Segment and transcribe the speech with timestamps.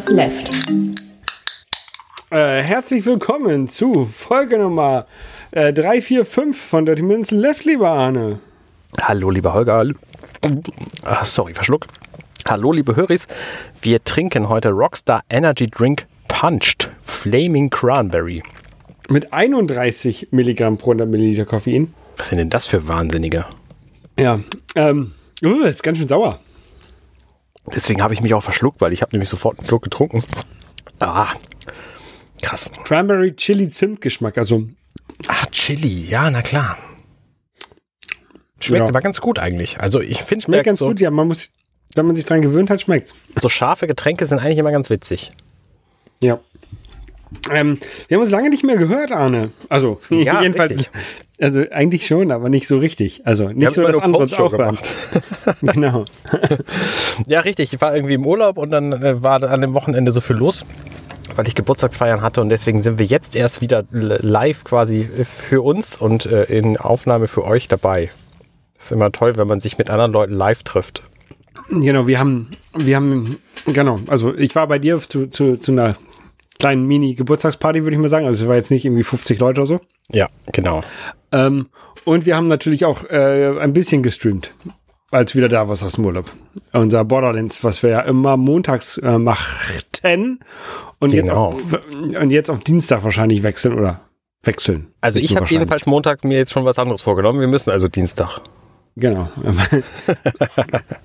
[0.00, 0.50] Minutes Left.
[2.30, 5.06] Äh, herzlich willkommen zu Folge Nummer
[5.50, 8.40] äh, 345 von Dirty Minutes Left, lieber Arne.
[9.02, 9.84] Hallo, lieber Holger.
[11.04, 11.90] Ach, sorry, verschluckt.
[12.48, 13.26] Hallo, liebe Höris.
[13.82, 18.42] Wir trinken heute Rockstar Energy Drink Punched Flaming Cranberry.
[19.10, 21.92] Mit 31 Milligramm pro 100 Milliliter Koffein.
[22.16, 23.44] Was sind denn das für Wahnsinnige?
[24.18, 24.40] Ja,
[24.76, 25.12] ähm,
[25.44, 26.40] uh, ist ganz schön sauer.
[27.66, 30.24] Deswegen habe ich mich auch verschluckt, weil ich habe nämlich sofort einen Schluck getrunken.
[30.98, 31.28] Ah,
[32.42, 32.70] krass.
[32.84, 34.66] Cranberry Chili Zimt Geschmack, also
[35.28, 36.78] Ach, Chili, ja, na klar.
[38.58, 38.88] Schmeckt Ja.
[38.88, 39.80] aber ganz gut eigentlich.
[39.80, 41.00] Also ich finde, schmeckt ganz so, gut.
[41.00, 41.48] Ja, man muss,
[41.94, 43.14] wenn man sich dran gewöhnt hat, schmeckt's.
[43.36, 45.30] so scharfe Getränke sind eigentlich immer ganz witzig.
[46.22, 46.40] Ja.
[47.52, 49.50] Ähm, wir haben uns lange nicht mehr gehört, Arne.
[49.68, 50.72] Also, Ja, jedenfalls.
[50.72, 50.90] richtig.
[51.40, 53.22] Also, eigentlich schon, aber nicht so richtig.
[53.24, 54.76] Also, nicht haben so, dass andere es auch waren.
[55.62, 56.04] genau.
[57.26, 57.72] Ja, richtig.
[57.72, 60.66] Ich war irgendwie im Urlaub und dann äh, war an dem Wochenende so viel los,
[61.36, 65.96] weil ich Geburtstagsfeiern hatte und deswegen sind wir jetzt erst wieder live quasi für uns
[65.96, 68.10] und äh, in Aufnahme für euch dabei.
[68.78, 71.04] ist immer toll, wenn man sich mit anderen Leuten live trifft.
[71.70, 75.96] Genau, wir haben, wir haben, genau, also ich war bei dir zu, zu, zu einer
[76.60, 78.26] kleinen Mini-Geburtstagsparty, würde ich mal sagen.
[78.26, 79.80] Also es war jetzt nicht irgendwie 50 Leute oder so.
[80.12, 80.82] Ja, genau.
[81.32, 81.66] Ähm,
[82.04, 84.52] und wir haben natürlich auch äh, ein bisschen gestreamt,
[85.10, 86.30] als wieder da war aus dem Urlaub.
[86.72, 90.40] Unser Borderlands, was wir ja immer montags äh, machten
[90.98, 91.46] und, jetzt Genau.
[91.48, 91.62] auf,
[92.20, 94.00] und jetzt auf Dienstag wahrscheinlich wechseln oder
[94.42, 94.88] wechseln.
[95.00, 97.40] Also ich habe jedenfalls Montag mir jetzt schon was anderes vorgenommen.
[97.40, 98.40] Wir müssen also Dienstag.
[98.96, 99.30] Genau.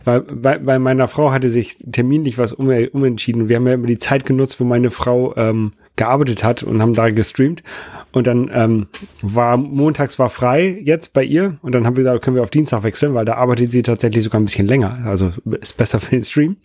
[0.05, 3.47] bei, bei, bei meiner Frau hatte sich terminlich was um, umentschieden.
[3.47, 6.94] Wir haben ja immer die Zeit genutzt, wo meine Frau ähm, gearbeitet hat und haben
[6.94, 7.64] da gestreamt.
[8.11, 8.88] Und dann ähm,
[9.22, 12.50] war montags war frei jetzt bei ihr und dann haben wir gesagt, können wir auf
[12.50, 14.99] Dienstag wechseln, weil da arbeitet sie tatsächlich sogar ein bisschen länger.
[15.05, 16.58] Also ist besser für den Stream.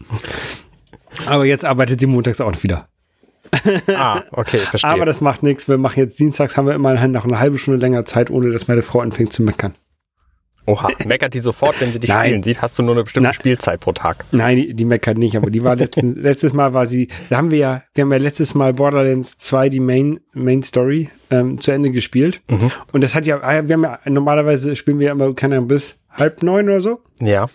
[1.27, 2.89] Aber jetzt arbeitet sie montags auch wieder.
[3.89, 4.91] Ah, okay, verstehe.
[4.91, 5.69] Aber das macht nichts.
[5.69, 8.69] Wir machen jetzt dienstags, haben wir immerhin noch eine halbe Stunde länger Zeit, ohne dass
[8.69, 9.75] meine Frau anfängt zu meckern.
[10.67, 12.27] Oha, meckert die sofort, wenn sie dich Nein.
[12.27, 12.63] spielen sieht?
[12.63, 13.35] Hast du nur eine bestimmte Nein.
[13.35, 14.25] Spielzeit pro Tag?
[14.31, 17.51] Nein, die, die meckert nicht, aber die war letzten, letztes Mal war sie, da haben
[17.51, 21.71] wir ja, wir haben ja letztes Mal Borderlands 2 die Main, Main Story ähm, zu
[21.73, 22.43] Ende gespielt.
[22.93, 25.69] Und das hat ja, ah, wir haben ja, normalerweise spielen wir ja immer, keine Ahnung,
[25.69, 27.01] bis halb neun oder so.
[27.21, 27.47] Ja.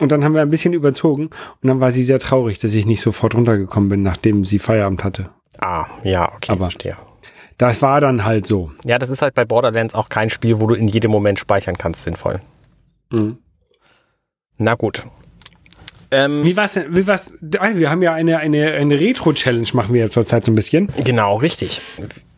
[0.00, 2.86] Und dann haben wir ein bisschen überzogen und dann war sie sehr traurig, dass ich
[2.86, 5.30] nicht sofort runtergekommen bin, nachdem sie Feierabend hatte.
[5.60, 6.96] Ah, ja, okay, Aber- verstehe.
[7.58, 8.70] Das war dann halt so.
[8.84, 11.76] Ja, das ist halt bei Borderlands auch kein Spiel, wo du in jedem Moment speichern
[11.76, 12.40] kannst, sinnvoll.
[13.10, 13.38] Mhm.
[14.58, 15.02] Na gut.
[16.10, 19.92] Ähm, Wie war's denn, wie war's, ah, wir haben ja eine, eine, eine Retro-Challenge machen
[19.92, 20.88] wir ja zurzeit so ein bisschen.
[21.04, 21.82] genau, richtig.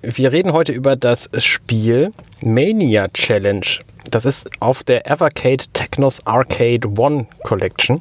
[0.03, 3.67] Wir reden heute über das Spiel Mania Challenge.
[4.11, 8.01] Das ist auf der Evercade Technos Arcade One Collection.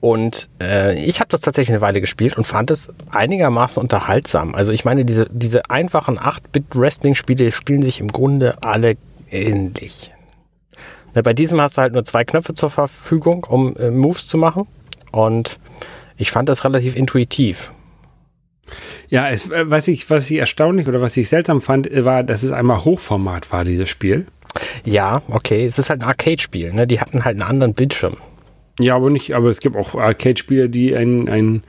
[0.00, 4.54] Und äh, ich habe das tatsächlich eine Weile gespielt und fand es einigermaßen unterhaltsam.
[4.54, 8.96] Also ich meine, diese, diese einfachen 8-Bit-Wrestling-Spiele spielen sich im Grunde alle
[9.30, 10.12] ähnlich.
[11.14, 14.36] Na, bei diesem hast du halt nur zwei Knöpfe zur Verfügung, um äh, Moves zu
[14.36, 14.66] machen.
[15.12, 15.58] Und
[16.16, 17.72] ich fand das relativ intuitiv.
[19.08, 22.22] Ja, es, äh, was ich, was ich erstaunlich oder was ich seltsam fand, äh, war,
[22.22, 24.26] dass es einmal Hochformat war, dieses Spiel.
[24.84, 26.72] Ja, okay, es ist halt ein Arcade-Spiel.
[26.72, 26.86] Ne?
[26.86, 28.16] Die hatten halt einen anderen Bildschirm.
[28.78, 31.62] Ja, aber nicht, aber es gibt auch Arcade-Spiele, die einen, einen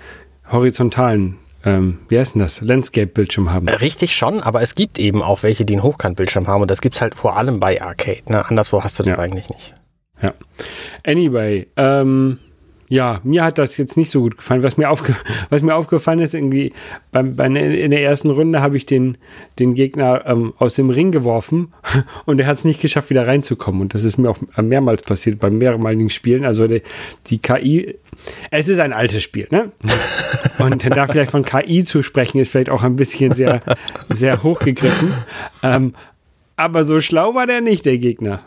[0.52, 3.68] horizontalen, ähm, wie heißt denn das, Landscape-Bildschirm haben.
[3.70, 6.62] Richtig schon, aber es gibt eben auch welche, die einen Hochkantbildschirm haben.
[6.62, 8.24] Und das gibt's halt vor allem bei Arcade.
[8.32, 8.46] Ne?
[8.48, 9.20] Anderswo hast du das Ja.
[9.24, 9.74] eigentlich nicht.
[10.22, 10.34] Ja.
[11.06, 12.40] Anyway, ähm,
[12.90, 14.64] ja, mir hat das jetzt nicht so gut gefallen.
[14.64, 15.16] Was mir, aufge
[15.50, 16.74] was mir aufgefallen ist, irgendwie
[17.12, 19.18] beim, bei, in der ersten Runde habe ich den,
[19.60, 21.74] den Gegner ähm, aus dem Ring geworfen
[22.26, 23.82] und er hat es nicht geschafft, wieder reinzukommen.
[23.82, 26.46] Und das ist mir auch mehrmals passiert, bei mehrmaligen Spielen.
[26.46, 26.82] Also die,
[27.28, 27.96] die KI,
[28.52, 29.72] es ist ein altes Spiel, ne?
[30.60, 33.62] Und da vielleicht von KI zu sprechen, ist vielleicht auch ein bisschen sehr,
[34.10, 35.14] sehr hochgegriffen.
[35.62, 35.94] Ähm,
[36.58, 38.42] aber so schlau war der nicht, der Gegner.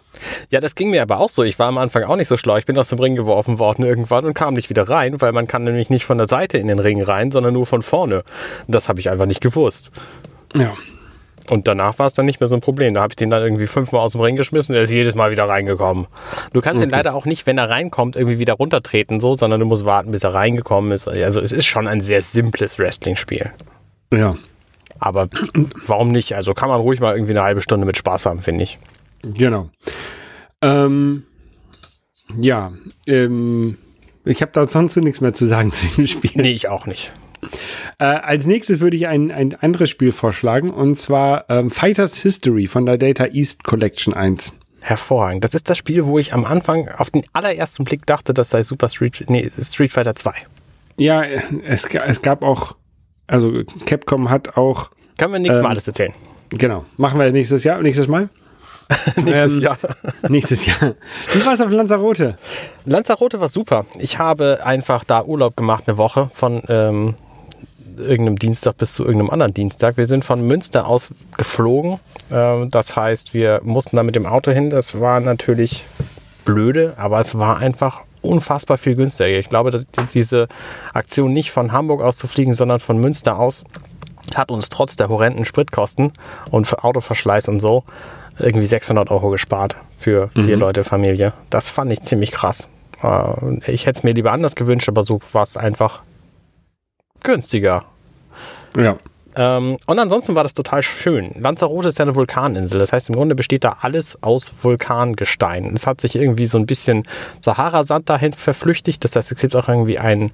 [0.50, 1.44] Ja, das ging mir aber auch so.
[1.44, 2.56] Ich war am Anfang auch nicht so schlau.
[2.56, 5.46] Ich bin aus dem Ring geworfen worden irgendwann und kam nicht wieder rein, weil man
[5.46, 8.24] kann nämlich nicht von der Seite in den Ring rein, sondern nur von vorne.
[8.66, 9.92] Das habe ich einfach nicht gewusst.
[10.56, 10.74] Ja.
[11.48, 12.94] Und danach war es dann nicht mehr so ein Problem.
[12.94, 14.72] Da habe ich den dann irgendwie fünfmal aus dem Ring geschmissen.
[14.72, 16.06] Der ist jedes Mal wieder reingekommen.
[16.52, 19.66] Du kannst ihn leider auch nicht, wenn er reinkommt, irgendwie wieder runtertreten, so, sondern du
[19.66, 21.08] musst warten, bis er reingekommen ist.
[21.08, 23.50] Also es ist schon ein sehr simples Wrestling-Spiel.
[24.12, 24.36] Ja.
[25.00, 25.28] Aber
[25.86, 26.34] warum nicht?
[26.36, 28.78] Also kann man ruhig mal irgendwie eine halbe Stunde mit Spaß haben, finde ich.
[29.22, 29.70] Genau.
[30.62, 31.24] Ähm,
[32.38, 32.72] ja,
[33.06, 33.78] ähm,
[34.24, 36.30] ich habe da sonst so nichts mehr zu sagen zu dem Spiel.
[36.34, 37.12] Nee, ich auch nicht.
[37.98, 42.66] Äh, als nächstes würde ich ein, ein anderes Spiel vorschlagen und zwar ähm, Fighters History
[42.66, 44.52] von der Data East Collection 1.
[44.82, 45.44] Hervorragend.
[45.44, 48.62] Das ist das Spiel, wo ich am Anfang auf den allerersten Blick dachte, das sei
[48.62, 50.32] Super Street, nee, Street Fighter 2.
[50.96, 52.76] Ja, es, es gab auch,
[53.30, 54.90] also Capcom hat auch.
[55.18, 56.12] Können wir nächstes ähm, Mal alles erzählen.
[56.50, 56.84] Genau.
[56.96, 58.28] Machen wir nächstes Jahr, nächstes Mal.
[59.16, 59.78] nächstes ähm, Jahr.
[60.28, 60.94] nächstes Jahr.
[61.32, 62.38] Wie war es auf Lanzarote?
[62.84, 63.86] Lanzarote war super.
[63.98, 67.14] Ich habe einfach da Urlaub gemacht, eine Woche von ähm,
[67.96, 69.96] irgendeinem Dienstag bis zu irgendeinem anderen Dienstag.
[69.96, 72.00] Wir sind von Münster aus geflogen.
[72.32, 74.70] Ähm, das heißt, wir mussten da mit dem Auto hin.
[74.70, 75.84] Das war natürlich
[76.44, 79.38] blöde, aber es war einfach unfassbar viel günstiger.
[79.38, 80.48] Ich glaube, dass diese
[80.92, 83.64] Aktion nicht von Hamburg aus zu fliegen, sondern von Münster aus
[84.34, 86.12] hat uns trotz der horrenden Spritkosten
[86.50, 87.84] und für Autoverschleiß und so
[88.38, 90.60] irgendwie 600 Euro gespart für vier mhm.
[90.60, 91.32] Leute Familie.
[91.50, 92.68] Das fand ich ziemlich krass.
[93.02, 96.02] Äh, ich hätte es mir lieber anders gewünscht, aber so war es einfach
[97.22, 97.84] günstiger.
[98.76, 98.96] Ja.
[99.36, 101.32] Ähm, und ansonsten war das total schön.
[101.38, 102.78] Lanzarote ist ja eine Vulkaninsel.
[102.78, 105.66] Das heißt, im Grunde besteht da alles aus Vulkangestein.
[105.74, 107.04] Es hat sich irgendwie so ein bisschen
[107.40, 109.04] Sahara-Sand dahin verflüchtigt.
[109.04, 110.32] Das heißt, es gibt auch irgendwie einen,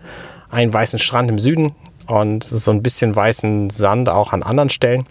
[0.50, 1.74] einen weißen Strand im Süden
[2.06, 5.04] und so ein bisschen weißen Sand auch an anderen Stellen.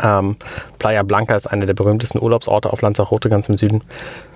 [0.00, 0.36] Ähm,
[0.78, 3.82] Playa Blanca ist einer der berühmtesten Urlaubsorte auf Lanzarote, ganz im Süden.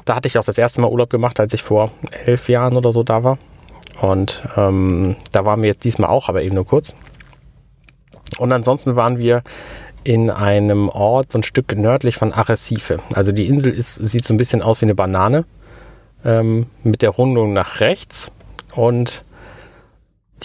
[0.05, 1.91] Da hatte ich auch das erste Mal Urlaub gemacht, als ich vor
[2.27, 3.39] elf Jahren oder so da war.
[4.01, 6.95] Und ähm, da waren wir jetzt diesmal auch, aber eben nur kurz.
[8.39, 9.43] Und ansonsten waren wir
[10.05, 12.99] in einem Ort so ein Stück nördlich von Arrecife.
[13.13, 15.45] Also die Insel ist, sieht so ein bisschen aus wie eine Banane
[16.25, 18.31] ähm, mit der Rundung nach rechts.
[18.75, 19.25] Und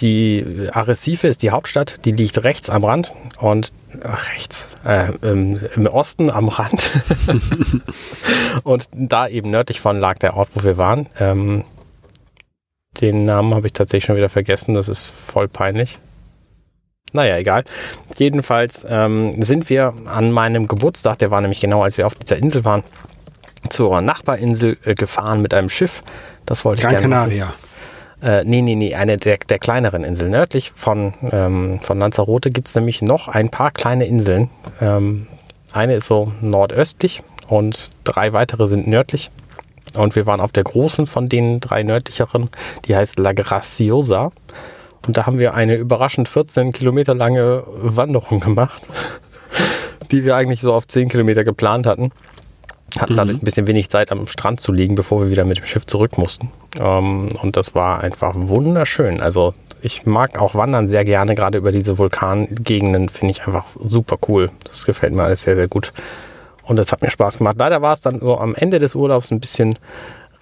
[0.00, 3.72] die Arrecife ist die Hauptstadt, die liegt rechts am Rand und
[4.04, 6.92] ach, rechts, äh, im, im, Osten am Rand.
[8.62, 11.08] und da eben nördlich von lag der Ort, wo wir waren.
[11.18, 11.64] Ähm,
[13.00, 15.98] den Namen habe ich tatsächlich schon wieder vergessen, das ist voll peinlich.
[17.12, 17.64] Naja, egal.
[18.16, 22.36] Jedenfalls ähm, sind wir an meinem Geburtstag, der war nämlich genau, als wir auf dieser
[22.36, 22.82] Insel waren,
[23.70, 26.02] zur Nachbarinsel äh, gefahren mit einem Schiff.
[26.46, 27.44] Das wollte Gran ich gerne Canaria.
[27.46, 27.68] Machen.
[28.20, 30.32] Äh, nee, nee, nee, eine der, der kleineren Inseln.
[30.32, 34.50] Nördlich von, ähm, von Lanzarote gibt es nämlich noch ein paar kleine Inseln.
[34.80, 35.28] Ähm,
[35.72, 39.30] eine ist so nordöstlich und drei weitere sind nördlich.
[39.96, 42.50] Und wir waren auf der großen von den drei nördlicheren,
[42.86, 44.32] die heißt La Graciosa.
[45.06, 48.88] Und da haben wir eine überraschend 14 Kilometer lange Wanderung gemacht,
[50.10, 52.10] die wir eigentlich so auf 10 Kilometer geplant hatten.
[52.98, 53.16] Hatten mhm.
[53.16, 55.86] dadurch ein bisschen wenig Zeit am Strand zu liegen, bevor wir wieder mit dem Schiff
[55.86, 56.50] zurück mussten.
[56.80, 59.20] Ähm, und das war einfach wunderschön.
[59.20, 64.18] Also ich mag auch Wandern sehr gerne, gerade über diese Vulkangegenden finde ich einfach super
[64.28, 64.50] cool.
[64.64, 65.92] Das gefällt mir alles sehr, sehr gut.
[66.62, 67.56] Und das hat mir Spaß gemacht.
[67.58, 69.78] Leider war es dann so am Ende des Urlaubs ein bisschen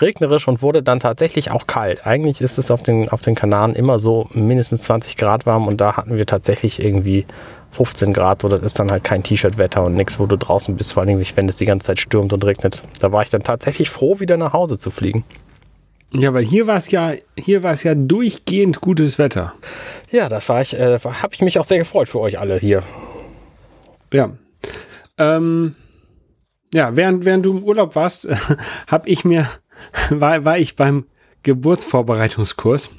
[0.00, 2.06] regnerisch und wurde dann tatsächlich auch kalt.
[2.06, 5.80] Eigentlich ist es auf den, auf den Kanaren immer so mindestens 20 Grad warm und
[5.80, 7.26] da hatten wir tatsächlich irgendwie
[7.72, 10.94] 15 Grad, so das ist dann halt kein T-Shirt-Wetter und nichts, wo du draußen bist,
[10.94, 12.82] vor allem wenn es die ganze Zeit stürmt und regnet.
[13.00, 15.24] Da war ich dann tatsächlich froh, wieder nach Hause zu fliegen.
[16.12, 19.54] Ja, weil hier war es ja, hier war es ja durchgehend gutes Wetter.
[20.10, 22.82] Ja, das war ich, äh, habe ich mich auch sehr gefreut für euch alle hier.
[24.12, 24.30] Ja.
[25.18, 25.74] Ähm,
[26.72, 28.36] ja, während, während du im Urlaub warst, äh,
[28.86, 29.48] habe ich mir,
[30.10, 31.06] war, war ich beim
[31.42, 32.90] Geburtsvorbereitungskurs,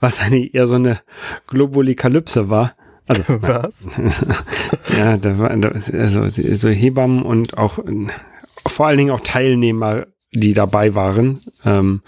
[0.00, 1.00] was eine eher so eine
[1.46, 2.74] Globolikalypse war.
[3.08, 3.88] Also, Was?
[4.98, 7.78] ja, da war, also so Hebammen und auch
[8.66, 11.40] vor allen Dingen auch Teilnehmer, die dabei waren.
[11.64, 12.02] Ähm,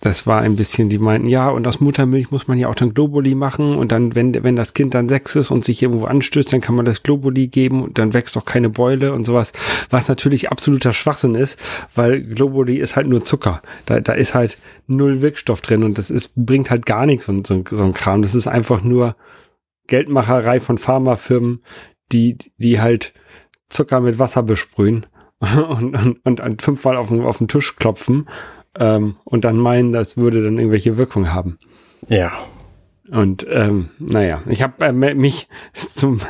[0.00, 2.94] das war ein bisschen, die meinten, ja, und aus Muttermilch muss man ja auch dann
[2.94, 6.52] Globuli machen und dann, wenn, wenn das Kind dann sechs ist und sich irgendwo anstößt,
[6.52, 9.52] dann kann man das Globuli geben und dann wächst doch keine Beule und sowas,
[9.90, 11.58] was natürlich absoluter Schwachsinn ist,
[11.96, 13.60] weil Globuli ist halt nur Zucker.
[13.86, 17.44] Da, da ist halt null Wirkstoff drin und das ist, bringt halt gar nichts und
[17.44, 18.22] so, so ein Kram.
[18.22, 19.16] Das ist einfach nur
[19.88, 21.64] Geldmacherei von Pharmafirmen,
[22.12, 23.14] die, die halt
[23.68, 25.06] Zucker mit Wasser besprühen
[25.40, 28.28] und, und, und, und fünfmal auf den, auf den Tisch klopfen
[28.78, 31.58] ähm, und dann meinen, das würde dann irgendwelche Wirkung haben.
[32.08, 32.32] Ja.
[33.10, 36.20] Und ähm, naja, ich habe äh, mich zum,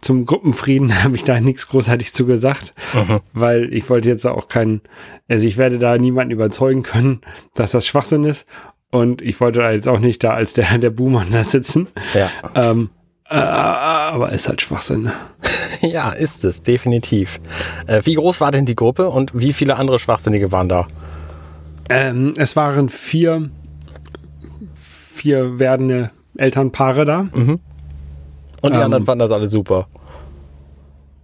[0.00, 3.20] zum Gruppenfrieden habe ich da nichts großartig zu gesagt, mhm.
[3.32, 4.82] weil ich wollte jetzt auch keinen,
[5.28, 7.20] also ich werde da niemanden überzeugen können,
[7.54, 8.46] dass das Schwachsinn ist.
[8.90, 11.88] Und ich wollte da jetzt auch nicht da als der, der Boomer da sitzen.
[12.14, 12.30] Ja.
[12.54, 12.90] Ähm,
[13.28, 15.10] äh, aber ist halt Schwachsinn.
[15.80, 17.40] ja, ist es, definitiv.
[17.86, 20.86] Äh, wie groß war denn die Gruppe und wie viele andere Schwachsinnige waren da?
[21.88, 23.50] Ähm, es waren vier,
[24.74, 27.22] vier werdende Elternpaare da.
[27.34, 27.60] Mhm.
[28.62, 29.86] Und die ähm, anderen fanden das alle super.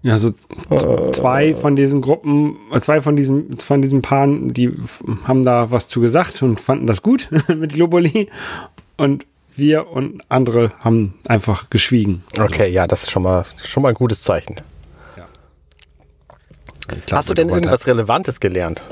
[0.03, 0.29] Ja, so
[0.71, 4.73] äh, zwei von diesen Gruppen, zwei von diesen, von diesen Paaren, die
[5.25, 8.29] haben da was zu gesagt und fanden das gut mit Globuli.
[8.97, 9.27] Und
[9.57, 12.25] wir und andere haben einfach geschwiegen.
[12.39, 12.75] Okay, also.
[12.75, 14.57] ja, das ist schon mal, schon mal ein gutes Zeichen.
[15.17, 15.27] Ja.
[16.89, 18.83] Glaub, Hast du denn irgendwas Relevantes gelernt?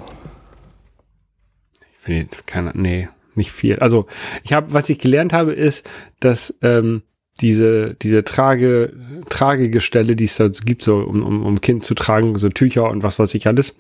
[2.09, 3.79] Nee, keine, nee, nicht viel.
[3.79, 4.07] Also
[4.43, 5.89] ich habe, was ich gelernt habe, ist,
[6.21, 7.03] dass ähm,
[7.41, 8.93] diese, diese Trage,
[9.29, 13.03] Tragegestelle, die es da gibt, so um, um, um Kind zu tragen, so Tücher und
[13.03, 13.77] was weiß ich alles,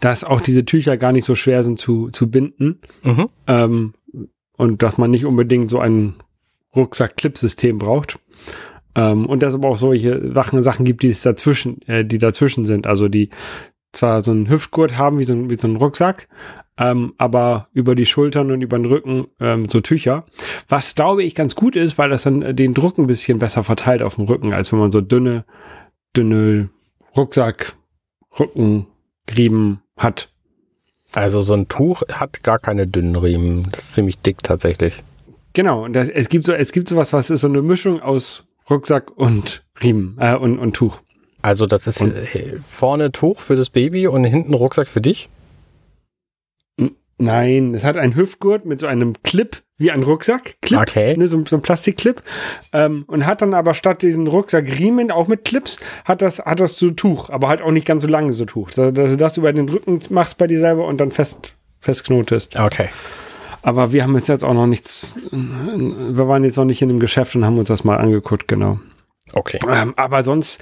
[0.00, 2.80] dass auch diese Tücher gar nicht so schwer sind zu, zu binden.
[3.02, 3.28] Mhm.
[3.46, 3.94] Ähm,
[4.56, 6.14] und dass man nicht unbedingt so ein
[6.74, 8.18] Rucksack-Clip-System braucht.
[8.94, 12.18] Ähm, und dass es aber auch solche Sachen, Sachen gibt, die es dazwischen, äh, die
[12.18, 12.86] dazwischen sind.
[12.86, 13.30] Also die
[13.92, 16.28] zwar so einen Hüftgurt haben wie so ein, wie so ein Rucksack,
[16.78, 20.26] ähm, aber über die Schultern und über den Rücken ähm, so Tücher.
[20.68, 24.02] Was glaube ich ganz gut ist, weil das dann den Druck ein bisschen besser verteilt
[24.02, 25.44] auf dem Rücken, als wenn man so dünne,
[26.16, 26.70] dünne
[27.16, 27.74] Rucksack,
[28.38, 30.30] Rückenriemen hat.
[31.12, 33.68] Also so ein Tuch hat gar keine dünnen Riemen.
[33.70, 35.02] Das ist ziemlich dick tatsächlich.
[35.52, 38.48] Genau, und das, es gibt so, es gibt sowas, was ist so eine Mischung aus
[38.68, 41.00] Rucksack und Riemen äh, und, und Tuch.
[41.42, 45.28] Also das ist und, äh, vorne Tuch für das Baby und hinten Rucksack für dich?
[47.18, 50.56] Nein, es hat einen Hüftgurt mit so einem Clip wie ein Rucksack.
[50.62, 51.16] Clip, okay.
[51.16, 52.22] Ne, so, so ein Plastikclip.
[52.72, 56.76] Ähm, und hat dann aber statt diesen Rucksackriemen auch mit Clips, hat das, hat das
[56.76, 58.70] so Tuch, aber halt auch nicht ganz so lange so Tuch.
[58.70, 62.58] Dass du das über den Rücken machst bei dir selber und dann fest, festknotest.
[62.58, 62.88] Okay.
[63.62, 67.00] Aber wir haben jetzt, jetzt auch noch nichts, wir waren jetzt noch nicht in dem
[67.00, 68.78] Geschäft und haben uns das mal angeguckt, genau.
[69.32, 69.58] Okay.
[69.72, 70.60] Ähm, aber sonst,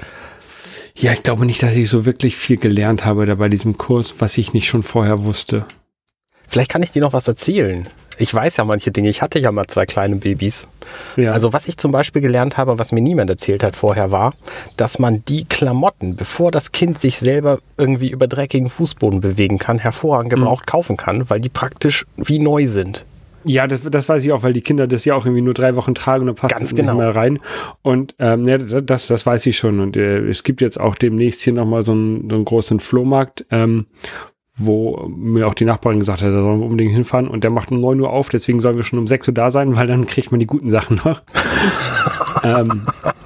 [0.95, 4.17] ja, ich glaube nicht, dass ich so wirklich viel gelernt habe da bei diesem Kurs,
[4.19, 5.67] was ich nicht schon vorher wusste.
[6.53, 7.89] Vielleicht kann ich dir noch was erzählen.
[8.19, 9.09] Ich weiß ja manche Dinge.
[9.09, 10.69] Ich hatte ja mal zwei kleine Babys.
[11.17, 11.33] Ja.
[11.33, 14.35] Also was ich zum Beispiel gelernt habe, was mir niemand erzählt hat vorher, war,
[14.77, 19.79] dass man die Klamotten, bevor das Kind sich selber irgendwie über dreckigen Fußboden bewegen kann,
[19.79, 20.41] hervorragend mhm.
[20.41, 20.71] gebraucht mhm.
[20.71, 23.07] kaufen kann, weil die praktisch wie neu sind.
[23.45, 25.75] Ja, das, das weiß ich auch, weil die Kinder das ja auch irgendwie nur drei
[25.75, 26.93] Wochen tragen und dann passt Ganz genau.
[26.93, 27.39] nicht mehr rein.
[27.81, 29.81] Und ähm, ja, das, das weiß ich schon.
[29.81, 33.47] Und äh, es gibt jetzt auch demnächst hier nochmal so einen, so einen großen Flohmarkt,
[33.51, 33.87] ähm,
[34.65, 37.71] wo mir auch die Nachbarin gesagt hat, da sollen wir unbedingt hinfahren und der macht
[37.71, 40.07] um 9 Uhr auf, deswegen sollen wir schon um 6 Uhr da sein, weil dann
[40.07, 41.21] kriegt man die guten Sachen noch.
[42.45, 42.83] ähm,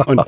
[0.06, 0.18] und,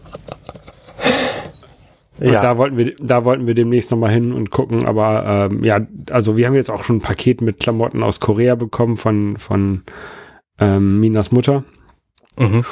[2.20, 2.42] und ja.
[2.42, 6.36] da wollten wir, da wollten wir demnächst nochmal hin und gucken, aber ähm, ja, also
[6.36, 9.82] wir haben jetzt auch schon ein Paket mit Klamotten aus Korea bekommen von, von
[10.58, 11.64] ähm, Minas Mutter.
[12.38, 12.64] Mhm.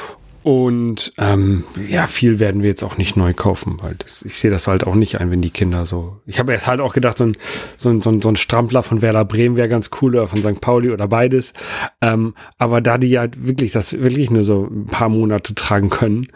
[0.47, 4.49] Und ähm, ja, viel werden wir jetzt auch nicht neu kaufen, weil das, ich sehe
[4.49, 6.21] das halt auch nicht ein, wenn die Kinder so.
[6.25, 7.37] Ich habe erst halt auch gedacht, so ein,
[7.77, 10.41] so ein, so ein, so ein Strampler von Werder Bremen wäre ganz cool oder von
[10.43, 10.61] St.
[10.61, 11.53] Pauli oder beides.
[12.01, 16.29] Ähm, aber da die ja wirklich das wirklich nur so ein paar Monate tragen können,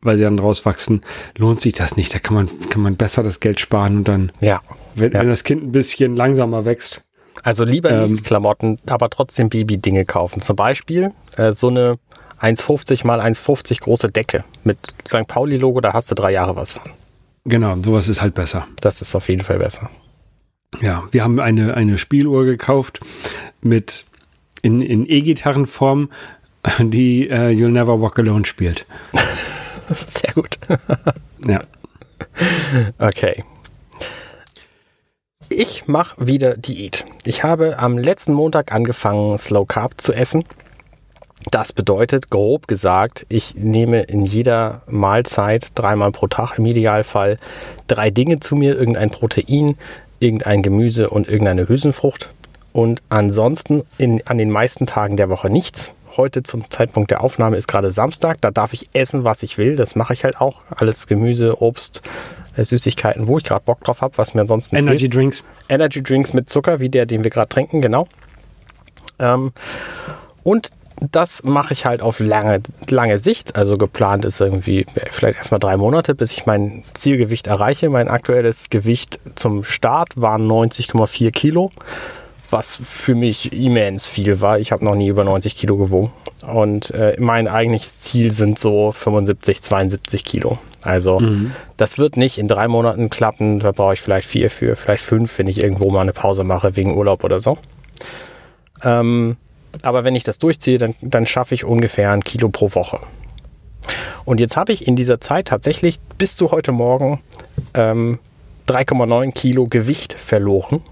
[0.00, 1.02] weil sie dann rauswachsen,
[1.36, 2.14] lohnt sich das nicht.
[2.14, 4.62] Da kann man, kann man besser das Geld sparen und dann, ja,
[4.94, 5.20] wenn, ja.
[5.20, 7.04] wenn das Kind ein bisschen langsamer wächst.
[7.42, 10.40] Also lieber ähm, nicht Klamotten, aber trotzdem Baby-Dinge kaufen.
[10.40, 11.98] Zum Beispiel äh, so eine
[12.40, 15.26] 1,50 mal 1,50 große Decke mit St.
[15.26, 16.90] Pauli-Logo, da hast du drei Jahre was von.
[17.44, 18.66] Genau, sowas ist halt besser.
[18.80, 19.90] Das ist auf jeden Fall besser.
[20.80, 23.00] Ja, wir haben eine, eine Spieluhr gekauft
[23.62, 24.04] mit
[24.62, 26.10] in, in E-Gitarrenform,
[26.78, 28.86] die uh, You'll Never Walk Alone spielt.
[29.88, 30.58] Sehr gut.
[31.46, 31.60] ja.
[32.98, 33.44] Okay.
[35.48, 37.06] Ich mache wieder Diät.
[37.24, 40.44] Ich habe am letzten Montag angefangen, Slow Carb zu essen.
[41.50, 47.38] Das bedeutet, grob gesagt, ich nehme in jeder Mahlzeit dreimal pro Tag im Idealfall
[47.86, 49.76] drei Dinge zu mir, irgendein Protein,
[50.20, 52.30] irgendein Gemüse und irgendeine Hülsenfrucht.
[52.72, 55.92] Und ansonsten in, an den meisten Tagen der Woche nichts.
[56.16, 58.40] Heute zum Zeitpunkt der Aufnahme ist gerade Samstag.
[58.40, 59.76] Da darf ich essen, was ich will.
[59.76, 60.60] Das mache ich halt auch.
[60.70, 62.02] Alles Gemüse, Obst,
[62.56, 65.14] äh, Süßigkeiten, wo ich gerade Bock drauf habe, was mir ansonsten Energy fehlt.
[65.14, 65.44] Drinks.
[65.68, 68.08] Energy Drinks mit Zucker, wie der, den wir gerade trinken, genau.
[69.18, 69.52] Ähm,
[70.42, 73.56] und das mache ich halt auf lange, lange Sicht.
[73.56, 77.90] Also geplant ist irgendwie vielleicht erstmal drei Monate, bis ich mein Zielgewicht erreiche.
[77.90, 81.70] Mein aktuelles Gewicht zum Start waren 90,4 Kilo,
[82.50, 84.58] was für mich immens viel war.
[84.58, 86.12] Ich habe noch nie über 90 Kilo gewogen.
[86.42, 90.58] Und äh, mein eigentliches Ziel sind so 75, 72 Kilo.
[90.82, 91.52] Also mhm.
[91.76, 93.58] das wird nicht in drei Monaten klappen.
[93.60, 96.76] Da brauche ich vielleicht vier für, vielleicht fünf, wenn ich irgendwo mal eine Pause mache
[96.76, 97.58] wegen Urlaub oder so.
[98.84, 99.36] Ähm,
[99.82, 103.00] aber wenn ich das durchziehe, dann, dann schaffe ich ungefähr ein Kilo pro Woche.
[104.24, 107.20] Und jetzt habe ich in dieser Zeit tatsächlich bis zu heute Morgen
[107.74, 108.18] ähm,
[108.66, 110.82] 3,9 Kilo Gewicht verloren.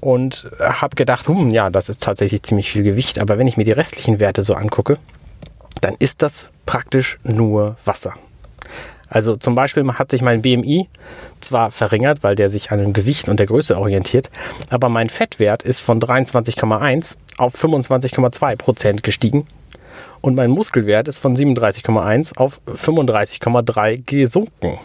[0.00, 3.18] Und habe gedacht, hm, ja, das ist tatsächlich ziemlich viel Gewicht.
[3.18, 4.96] Aber wenn ich mir die restlichen Werte so angucke,
[5.80, 8.14] dann ist das praktisch nur Wasser.
[9.08, 10.88] Also zum Beispiel hat sich mein BMI
[11.40, 14.30] zwar verringert, weil der sich an dem Gewicht und der Größe orientiert,
[14.70, 19.46] aber mein Fettwert ist von 23,1 auf 25,2 Prozent gestiegen
[20.20, 24.78] und mein Muskelwert ist von 37,1 auf 35,3 gesunken.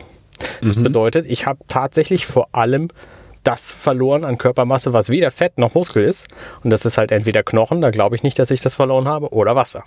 [0.62, 0.84] Das mhm.
[0.84, 2.89] bedeutet, ich habe tatsächlich vor allem
[3.44, 6.27] das verloren an Körpermasse, was weder Fett noch Muskel ist.
[6.63, 9.34] Und das ist halt entweder Knochen, da glaube ich nicht, dass ich das verloren habe,
[9.34, 9.84] oder Wasser.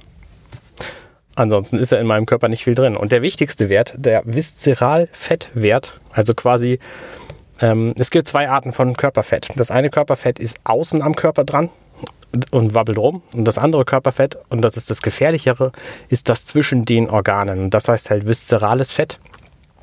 [1.36, 2.96] Ansonsten ist ja in meinem Körper nicht viel drin.
[2.96, 6.78] Und der wichtigste Wert, der Viszeralfettwert, also quasi,
[7.60, 9.50] ähm, es gibt zwei Arten von Körperfett.
[9.54, 11.68] Das eine Körperfett ist außen am Körper dran
[12.50, 13.22] und wabbelt rum.
[13.34, 15.72] Und das andere Körperfett, und das ist das gefährlichere,
[16.08, 17.60] ist das zwischen den Organen.
[17.64, 19.18] Und das heißt halt viszerales Fett.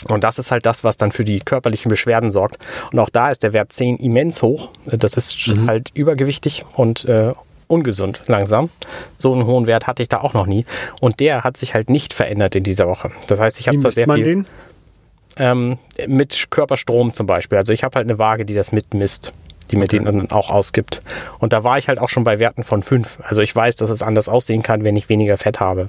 [0.08, 2.58] Und das ist halt das, was dann für die körperlichen Beschwerden sorgt.
[2.92, 4.70] Und auch da ist der Wert 10 immens hoch.
[4.86, 5.68] Das ist mhm.
[5.68, 7.34] halt übergewichtig und äh,
[7.74, 8.70] ungesund langsam.
[9.16, 10.66] So einen hohen Wert hatte ich da auch noch nie.
[11.02, 13.12] Und der hat sich halt nicht verändert in dieser Woche.
[13.28, 14.24] Das heißt, ich habe zwar sehr viel...
[14.24, 14.46] Den?
[15.40, 17.58] Ähm, mit Körperstrom zum Beispiel.
[17.58, 19.34] Also ich habe halt eine Waage, die das mitmisst
[19.72, 19.98] die mir okay.
[19.98, 21.02] den dann auch ausgibt.
[21.40, 23.20] Und da war ich halt auch schon bei Werten von 5.
[23.24, 25.88] Also ich weiß, dass es anders aussehen kann, wenn ich weniger Fett habe.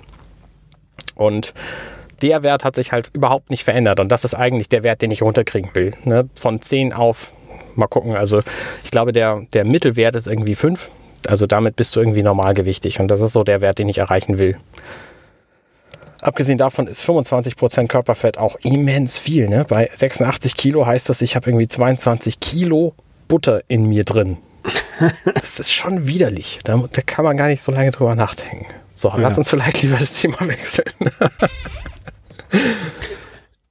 [1.14, 1.54] Und
[2.22, 4.00] der Wert hat sich halt überhaupt nicht verändert.
[4.00, 5.92] Und das ist eigentlich der Wert, den ich runterkriegen will.
[6.04, 6.28] Ne?
[6.34, 7.32] Von 10 auf,
[7.74, 8.40] mal gucken, also
[8.84, 10.90] ich glaube, der, der Mittelwert ist irgendwie 5.
[11.28, 13.00] Also damit bist du irgendwie normalgewichtig.
[13.00, 14.56] Und das ist so der Wert, den ich erreichen will.
[16.20, 19.48] Abgesehen davon ist 25% Körperfett auch immens viel.
[19.48, 19.66] Ne?
[19.68, 22.94] Bei 86 Kilo heißt das, ich habe irgendwie 22 Kilo
[23.28, 24.38] Butter in mir drin.
[25.34, 26.60] Das ist schon widerlich.
[26.62, 28.66] Da, da kann man gar nicht so lange drüber nachdenken.
[28.94, 29.16] So, ja.
[29.16, 30.86] lass uns vielleicht lieber das Thema wechseln.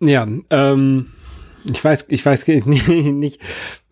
[0.01, 1.13] ja, ähm,
[1.63, 3.39] ich weiß, ich weiß nicht, nicht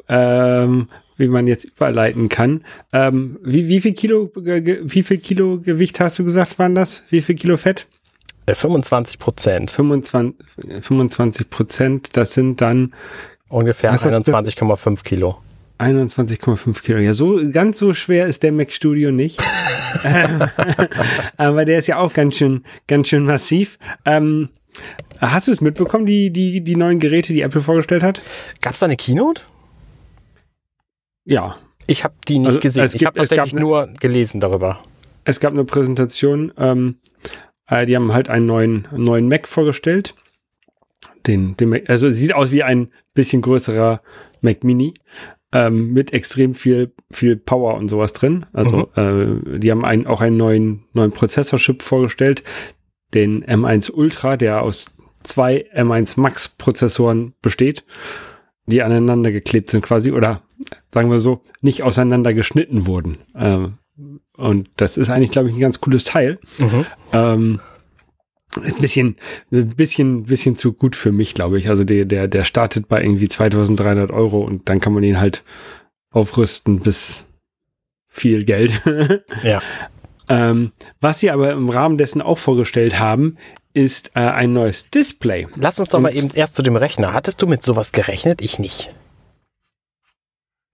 [0.09, 0.89] ähm,
[1.21, 2.63] wie man jetzt überleiten kann.
[2.91, 7.03] Ähm, wie, wie viel Kilo, wie viel Kilo Gewicht hast du gesagt, waren das?
[7.09, 7.87] Wie viel Kilo Fett?
[8.47, 9.71] 25 äh, Prozent.
[9.71, 10.35] 25,
[10.81, 12.93] 25 Prozent, das sind dann
[13.47, 15.37] ungefähr 21,5 Kilo.
[15.79, 16.99] 21,5 Kilo.
[16.99, 19.41] Ja, so ganz so schwer ist der Mac Studio nicht.
[21.37, 23.77] Aber der ist ja auch ganz schön, ganz schön massiv.
[24.05, 24.49] Ähm,
[25.19, 28.21] hast du es mitbekommen, die, die, die neuen Geräte, die Apple vorgestellt hat?
[28.61, 29.43] Gab es da eine Keynote?
[31.25, 31.57] Ja.
[31.87, 32.83] Ich habe die nicht also, gesehen.
[32.83, 34.79] Gibt, ich habe tatsächlich ne, nur gelesen darüber.
[35.23, 36.51] Es gab eine Präsentation.
[36.57, 36.97] Ähm,
[37.67, 40.15] äh, die haben halt einen neuen, neuen Mac vorgestellt.
[41.27, 44.01] Den, den Mac, also sieht aus wie ein bisschen größerer
[44.41, 44.93] Mac Mini
[45.53, 48.45] ähm, mit extrem viel, viel Power und sowas drin.
[48.53, 49.53] Also mhm.
[49.55, 52.43] äh, die haben einen, auch einen neuen, neuen Prozessorchip vorgestellt,
[53.13, 57.83] den M1 Ultra, der aus zwei M1 Max Prozessoren besteht,
[58.65, 60.41] die aneinander geklebt sind quasi oder
[60.93, 63.17] sagen wir so, nicht auseinander geschnitten wurden.
[63.35, 63.77] Ähm,
[64.37, 66.39] und das ist eigentlich, glaube ich, ein ganz cooles Teil.
[66.57, 66.85] Mhm.
[67.13, 67.59] Ähm,
[68.57, 69.15] ein bisschen,
[69.51, 71.69] ein bisschen, bisschen zu gut für mich, glaube ich.
[71.69, 75.43] Also der, der, der startet bei irgendwie 2300 Euro und dann kann man ihn halt
[76.11, 77.25] aufrüsten bis
[78.07, 78.81] viel Geld.
[79.43, 79.61] ja.
[80.27, 83.37] Ähm, was sie aber im Rahmen dessen auch vorgestellt haben,
[83.73, 85.47] ist äh, ein neues Display.
[85.55, 87.13] Lass uns doch und mal eben erst zu dem Rechner.
[87.13, 88.41] Hattest du mit sowas gerechnet?
[88.41, 88.93] Ich nicht.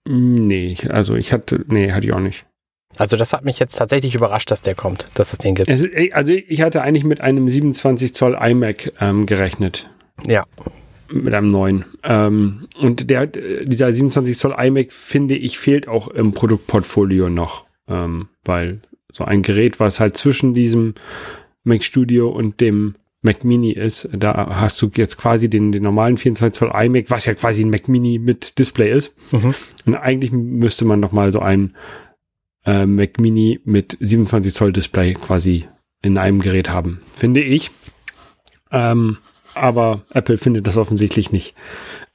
[0.08, 2.46] Nee, also ich hatte, nee, hatte ich auch nicht.
[2.98, 5.67] Also das hat mich jetzt tatsächlich überrascht, dass der kommt, dass es den gibt.
[5.67, 9.89] Es, also ich hatte eigentlich mit einem 27 Zoll iMac ähm, gerechnet.
[10.26, 10.46] Ja.
[11.12, 11.86] Mit einem neuen.
[12.04, 17.65] Ähm, und der, dieser 27 Zoll iMac, finde ich, fehlt auch im Produktportfolio noch.
[17.88, 20.96] Ähm, weil so ein Gerät, was halt zwischen diesem
[21.63, 22.96] Mac Studio und dem
[23.27, 27.25] Mac Mini ist, da hast du jetzt quasi den, den normalen 24 Zoll iMac, was
[27.25, 29.13] ja quasi ein Mac Mini mit Display ist.
[29.31, 29.53] Mhm.
[29.85, 31.75] Und eigentlich müsste man noch mal so einen
[32.65, 35.65] äh, Mac Mini mit 27 Zoll Display quasi
[36.01, 37.69] in einem Gerät haben, finde ich.
[38.71, 39.17] Ähm,
[39.53, 41.53] aber Apple findet das offensichtlich nicht.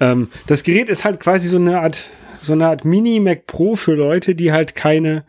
[0.01, 2.05] Ähm, das Gerät ist halt quasi so eine Art,
[2.41, 5.25] so eine Art Mini Mac Pro für Leute, die halt keine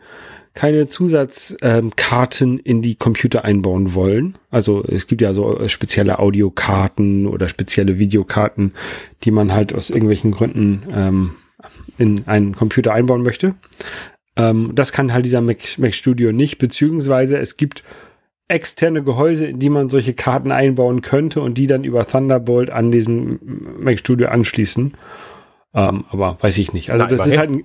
[0.54, 4.36] keine Zusatzkarten ähm, in die Computer einbauen wollen.
[4.50, 8.72] Also es gibt ja so spezielle Audiokarten oder spezielle Videokarten,
[9.24, 11.30] die man halt aus irgendwelchen Gründen ähm,
[11.98, 13.56] in einen Computer einbauen möchte.
[14.36, 17.82] Ähm, das kann halt dieser Mac, Mac Studio nicht, beziehungsweise es gibt
[18.46, 22.92] externe Gehäuse, in die man solche Karten einbauen könnte und die dann über Thunderbolt an
[22.92, 23.40] diesem
[23.80, 24.94] Mac Studio anschließen.
[25.74, 26.90] Ähm, aber weiß ich nicht.
[26.90, 27.64] Also Nein, das ist halt ein,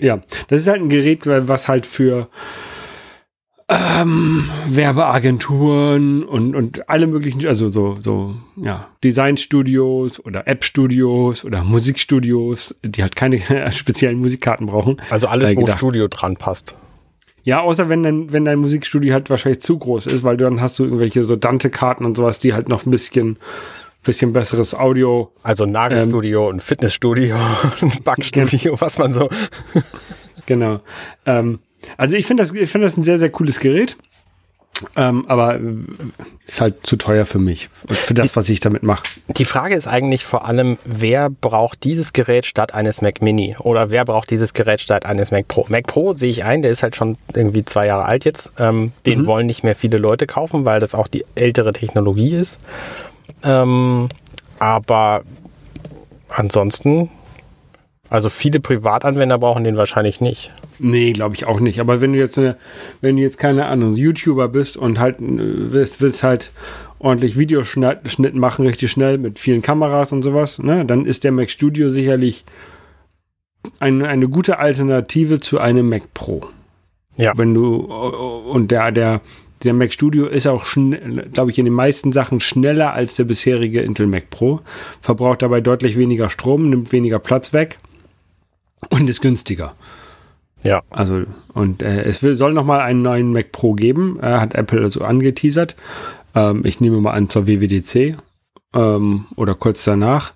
[0.00, 2.28] ja, das ist halt ein Gerät, was halt für
[3.68, 12.78] ähm, Werbeagenturen und, und alle möglichen, also so, so, ja, Designstudios oder App-Studios oder Musikstudios,
[12.84, 13.40] die halt keine
[13.72, 14.98] speziellen Musikkarten brauchen.
[15.10, 16.76] Also alles, äh, wo Studio dran passt.
[17.42, 20.78] Ja, außer wenn dein, wenn dein Musikstudio halt wahrscheinlich zu groß ist, weil dann hast
[20.78, 23.36] du irgendwelche so Dante-Karten und sowas, die halt noch ein bisschen,
[24.06, 25.30] bisschen besseres Audio.
[25.42, 27.36] Also Nagelstudio ähm, und Fitnessstudio
[27.80, 29.28] und Backstudio, was man so.
[30.46, 30.80] genau.
[31.26, 31.58] Ähm,
[31.96, 33.96] also ich finde das, ich finde das ein sehr, sehr cooles Gerät.
[34.94, 35.78] Ähm, aber äh,
[36.46, 39.04] ist halt zu teuer für mich, für das, was ich damit mache.
[39.28, 43.56] Die Frage ist eigentlich vor allem, wer braucht dieses Gerät statt eines Mac Mini?
[43.60, 45.64] Oder wer braucht dieses Gerät statt eines Mac Pro?
[45.68, 48.52] Mac Pro sehe ich ein, der ist halt schon irgendwie zwei Jahre alt jetzt.
[48.58, 49.26] Ähm, den mhm.
[49.26, 52.60] wollen nicht mehr viele Leute kaufen, weil das auch die ältere Technologie ist.
[53.42, 54.08] Ähm,
[54.58, 55.22] aber
[56.28, 57.10] ansonsten,
[58.08, 60.52] also viele Privatanwender brauchen den wahrscheinlich nicht.
[60.78, 61.80] Nee, glaube ich auch nicht.
[61.80, 62.56] Aber wenn du jetzt eine,
[63.00, 66.50] wenn du jetzt keine Ahnung, YouTuber bist und halt willst, willst halt
[66.98, 71.50] ordentlich Videoschnitt machen, richtig schnell mit vielen Kameras und sowas, ne, dann ist der Mac
[71.50, 72.44] Studio sicherlich
[73.80, 76.46] eine, eine gute Alternative zu einem Mac Pro.
[77.16, 77.32] Ja.
[77.36, 79.20] Wenn du und der, der,
[79.66, 80.64] der Mac Studio ist auch,
[81.32, 84.60] glaube ich, in den meisten Sachen schneller als der bisherige Intel Mac Pro,
[85.00, 87.78] verbraucht dabei deutlich weniger Strom, nimmt weniger Platz weg
[88.90, 89.74] und ist günstiger.
[90.62, 90.82] Ja.
[90.90, 94.82] Also, und äh, es will, soll nochmal einen neuen Mac Pro geben, äh, hat Apple
[94.82, 95.76] also angeteasert.
[96.34, 98.16] Ähm, ich nehme mal an zur WWDC
[98.74, 100.34] ähm, oder kurz danach.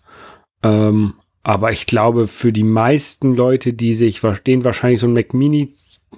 [0.63, 5.33] Ähm, aber ich glaube, für die meisten Leute, die sich, denen wahrscheinlich so ein Mac
[5.33, 5.69] Mini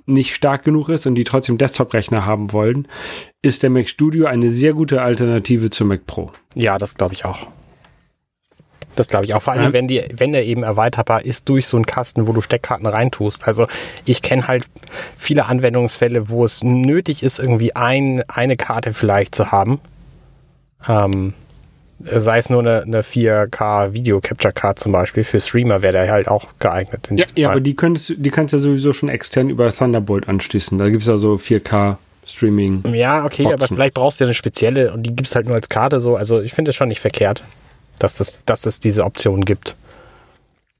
[0.06, 2.88] nicht stark genug ist und die trotzdem Desktop-Rechner haben wollen,
[3.42, 6.32] ist der Mac Studio eine sehr gute Alternative zum Mac Pro.
[6.54, 7.46] Ja, das glaube ich auch.
[8.94, 9.42] Das glaube ich auch.
[9.42, 9.72] Vor allem, ja.
[9.72, 13.46] wenn, die, wenn der eben erweiterbar ist durch so einen Kasten, wo du Steckkarten reintust.
[13.46, 13.66] Also
[14.04, 14.66] ich kenne halt
[15.16, 19.80] viele Anwendungsfälle, wo es nötig ist, irgendwie ein, eine Karte vielleicht zu haben.
[20.86, 21.32] Ähm,
[22.04, 25.24] sei es nur eine, eine 4K Video Capture Card zum Beispiel.
[25.24, 27.08] Für Streamer wäre der halt auch geeignet.
[27.10, 30.78] Ja, ja, aber die, könntest, die kannst du ja sowieso schon extern über Thunderbolt anschließen.
[30.78, 32.82] Da gibt es ja so 4K Streaming.
[32.92, 33.58] Ja, okay, Boxen.
[33.58, 36.00] aber vielleicht brauchst du ja eine spezielle und die gibt es halt nur als Karte
[36.00, 36.16] so.
[36.16, 37.42] Also ich finde es schon nicht verkehrt
[38.02, 39.76] dass, das, dass es diese Option gibt.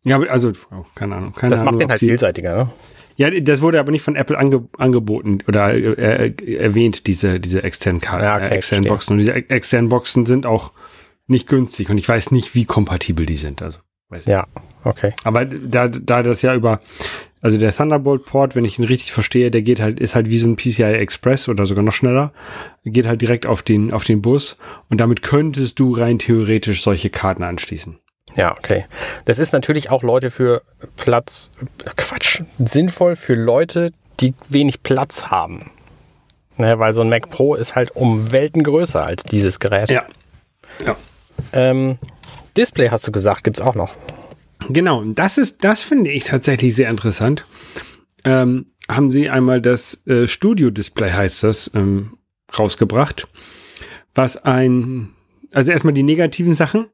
[0.04, 1.32] Ja, also, oh, keine Ahnung.
[1.34, 2.70] Keine das Ahnung, macht den halt vielseitiger, ne?
[3.16, 7.62] Ja, das wurde aber nicht von Apple ange angeboten oder äh, äh erwähnt, diese, diese
[7.62, 9.12] externen, ja, okay, äh, externen Boxen.
[9.12, 10.72] Und diese externen Boxen sind auch
[11.32, 13.62] nicht günstig und ich weiß nicht, wie kompatibel die sind.
[13.62, 13.80] Also,
[14.26, 14.46] ja,
[14.84, 15.12] okay.
[15.24, 16.80] Aber da, da das ja über,
[17.40, 20.46] also der Thunderbolt-Port, wenn ich ihn richtig verstehe, der geht halt, ist halt wie so
[20.46, 22.32] ein PCI Express oder sogar noch schneller,
[22.84, 27.10] geht halt direkt auf den, auf den Bus und damit könntest du rein theoretisch solche
[27.10, 27.98] Karten anschließen.
[28.36, 28.86] Ja, okay.
[29.24, 30.62] Das ist natürlich auch Leute für
[30.96, 31.50] Platz,
[31.96, 35.70] Quatsch, sinnvoll für Leute, die wenig Platz haben.
[36.58, 39.90] Ne, weil so ein Mac Pro ist halt um Welten größer als dieses Gerät.
[39.90, 40.04] Ja.
[40.84, 40.96] ja.
[41.52, 41.98] Ähm,
[42.56, 43.94] Display hast du gesagt, gibt's auch noch.
[44.68, 47.46] Genau, das ist, das finde ich tatsächlich sehr interessant.
[48.24, 52.18] Ähm, haben sie einmal das äh, Studio-Display, heißt das, ähm,
[52.56, 53.26] rausgebracht.
[54.14, 55.10] Was ein,
[55.52, 56.86] also erstmal die negativen Sachen.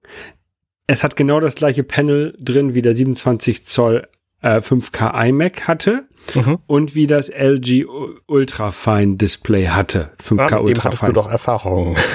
[0.87, 4.09] Es hat genau das gleiche Panel drin, wie der 27 Zoll
[4.41, 6.59] äh, 5K iMac hatte mhm.
[6.67, 7.87] und wie das LG
[8.27, 10.13] Ultrafine Display hatte.
[10.23, 10.73] 5K ja, mit Ultrafine.
[10.73, 11.97] Dem hattest du doch Erfahrung.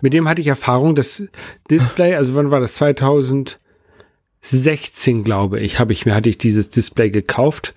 [0.00, 0.94] Mit dem hatte ich Erfahrung.
[0.94, 1.24] Das
[1.68, 2.74] Display, also wann war das?
[2.74, 3.58] 2000
[4.40, 7.74] 16, glaube ich, habe ich mir hatte ich dieses Display gekauft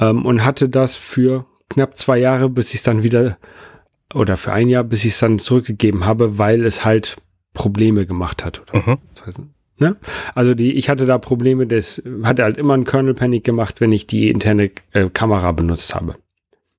[0.00, 3.38] ähm, und hatte das für knapp zwei Jahre, bis ich es dann wieder
[4.14, 7.18] oder für ein Jahr, bis ich es dann zurückgegeben habe, weil es halt
[7.52, 8.62] Probleme gemacht hat.
[8.62, 8.78] Oder?
[8.78, 8.98] Mhm.
[9.80, 9.96] Ne?
[10.34, 13.92] Also die, ich hatte da Probleme, das hatte halt immer einen Kernel Panic gemacht, wenn
[13.92, 16.16] ich die interne äh, Kamera benutzt habe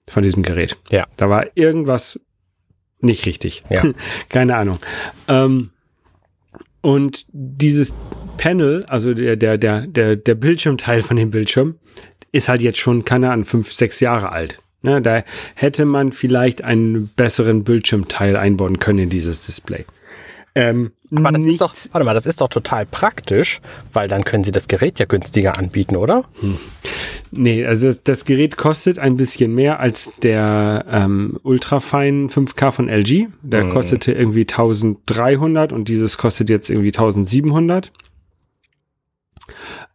[0.08, 0.78] von diesem Gerät.
[0.92, 1.06] Ja.
[1.18, 2.20] Da war irgendwas
[3.00, 3.64] nicht richtig.
[3.70, 3.84] Ja.
[4.30, 4.80] Keine Ahnung.
[5.28, 5.70] Ähm,
[6.82, 7.94] und dieses
[8.38, 11.76] Panel, also der, der, der, der, der Bildschirmteil von dem Bildschirm,
[12.32, 14.62] ist halt jetzt schon, keine Ahnung, fünf, sechs Jahre alt.
[14.82, 15.24] Ne, da
[15.56, 19.86] hätte man vielleicht einen besseren Bildschirmteil einbauen können in dieses Display.
[20.60, 23.62] Ähm, Aber das ist doch, warte mal, das ist doch total praktisch,
[23.94, 26.26] weil dann können sie das Gerät ja günstiger anbieten, oder?
[26.42, 26.58] Hm.
[27.32, 32.90] Nee, also das, das, Gerät kostet ein bisschen mehr als der ähm, Ultrafine 5K von
[32.90, 33.28] LG.
[33.42, 33.70] Der hm.
[33.70, 37.94] kostete irgendwie 1300 und dieses kostet jetzt irgendwie 1700.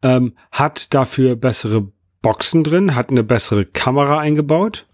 [0.02, 1.86] Ähm, hat dafür bessere
[2.22, 4.86] Boxen drin, hat eine bessere Kamera eingebaut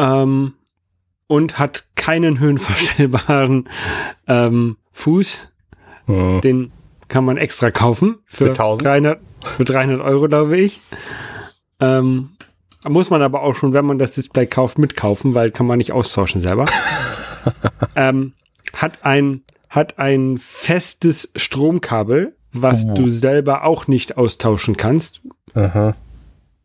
[0.00, 0.54] ähm,
[1.30, 3.68] und hat keinen höhenverstellbaren
[4.26, 5.48] ähm, Fuß.
[6.06, 6.40] Mhm.
[6.40, 6.72] Den
[7.06, 10.80] kann man extra kaufen für, für 300, für 300 Euro, glaube ich.
[11.78, 12.30] Ähm,
[12.88, 15.92] muss man aber auch schon, wenn man das Display kauft, mitkaufen, weil kann man nicht
[15.92, 16.66] austauschen selber.
[17.94, 18.32] ähm,
[18.72, 22.94] hat ein hat ein festes Stromkabel was oh.
[22.94, 25.20] du selber auch nicht austauschen kannst.
[25.54, 25.94] Aha.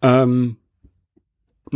[0.02, 0.58] Ähm,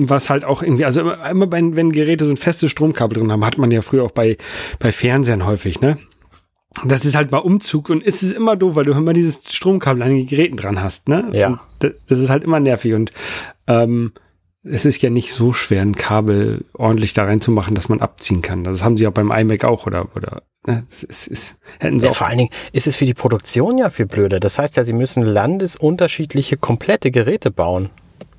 [0.07, 3.31] was halt auch irgendwie, also immer, immer wenn, wenn Geräte so ein festes Stromkabel drin
[3.31, 4.37] haben, hat man ja früher auch bei,
[4.79, 5.97] bei Fernsehern häufig, ne?
[6.85, 10.03] Das ist halt bei Umzug und ist es immer doof, weil du immer dieses Stromkabel
[10.03, 11.29] an den Geräten dran hast, ne?
[11.33, 11.59] Ja.
[11.79, 13.11] Das, das, ist halt immer nervig und
[13.67, 14.13] ähm,
[14.63, 18.63] es ist ja nicht so schwer, ein Kabel ordentlich da reinzumachen, dass man abziehen kann.
[18.63, 20.83] Das haben sie auch beim iMac auch oder, oder ne?
[20.87, 22.15] es, es, es, hätten sie Ja, auch.
[22.15, 24.39] vor allen Dingen ist es für die Produktion ja viel blöder.
[24.39, 27.89] Das heißt ja, sie müssen landesunterschiedliche komplette Geräte bauen.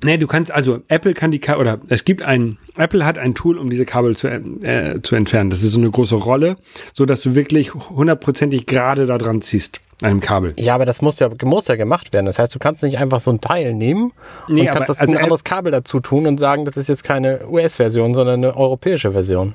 [0.03, 3.35] Nee, du kannst, also Apple kann die Kabel, oder es gibt ein, Apple hat ein
[3.35, 5.49] Tool, um diese Kabel zu, äh, zu entfernen.
[5.49, 6.55] Das ist so eine große Rolle,
[6.93, 10.53] so dass du wirklich hundertprozentig gerade da dran ziehst, an einem Kabel.
[10.57, 12.25] Ja, aber das muss ja, muss ja gemacht werden.
[12.25, 14.11] Das heißt, du kannst nicht einfach so ein Teil nehmen
[14.47, 16.89] Nee, und aber kannst das also ein anderes Kabel dazu tun und sagen, das ist
[16.89, 19.53] jetzt keine US-Version, sondern eine europäische Version.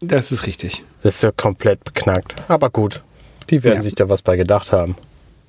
[0.00, 0.84] Das ist richtig.
[1.02, 2.34] Das ist ja komplett beknackt.
[2.48, 3.02] Aber gut,
[3.50, 3.82] die werden Ja.
[3.82, 4.96] sich da was bei gedacht haben.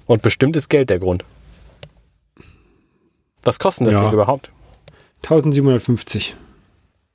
[0.05, 1.23] Und bestimmt ist Geld der Grund.
[3.43, 4.01] Was kostet das Ja.
[4.03, 4.51] Ding überhaupt?
[5.23, 6.35] 1750.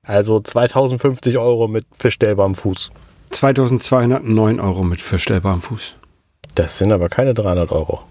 [0.02, 2.90] Also 2050 Euro mit verstellbarem Fuß.
[3.30, 5.96] 2209 Euro mit verstellbarem Fuß.
[6.54, 8.02] Das sind aber keine 300 Euro.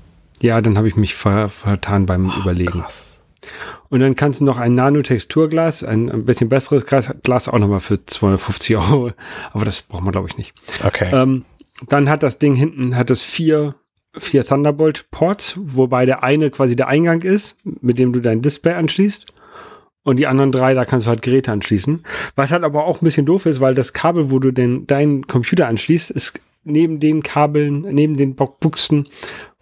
[0.41, 2.81] Ja, dann habe ich mich ver vertan beim Überlegen.
[2.81, 3.19] Krass.
[3.89, 7.79] Und dann kannst du noch ein Nanotexturglas, ein, ein bisschen besseres Glas, Glas auch nochmal
[7.81, 9.11] für 250 Euro.
[9.51, 10.53] Aber das braucht man, glaube ich, nicht.
[10.83, 11.11] Okay.
[11.13, 11.45] Ähm,
[11.87, 13.75] dann hat das Ding hinten, hat es vier,
[14.17, 19.25] vier Thunderbolt-Ports, wobei der eine quasi der Eingang ist, mit dem du dein Display anschließt.
[20.03, 22.03] Und die anderen drei, da kannst du halt Geräte anschließen.
[22.35, 25.27] Was halt aber auch ein bisschen doof ist, weil das Kabel, wo du den, deinen
[25.27, 29.07] Computer anschließt, ist neben den Kabeln, neben den Buchsen,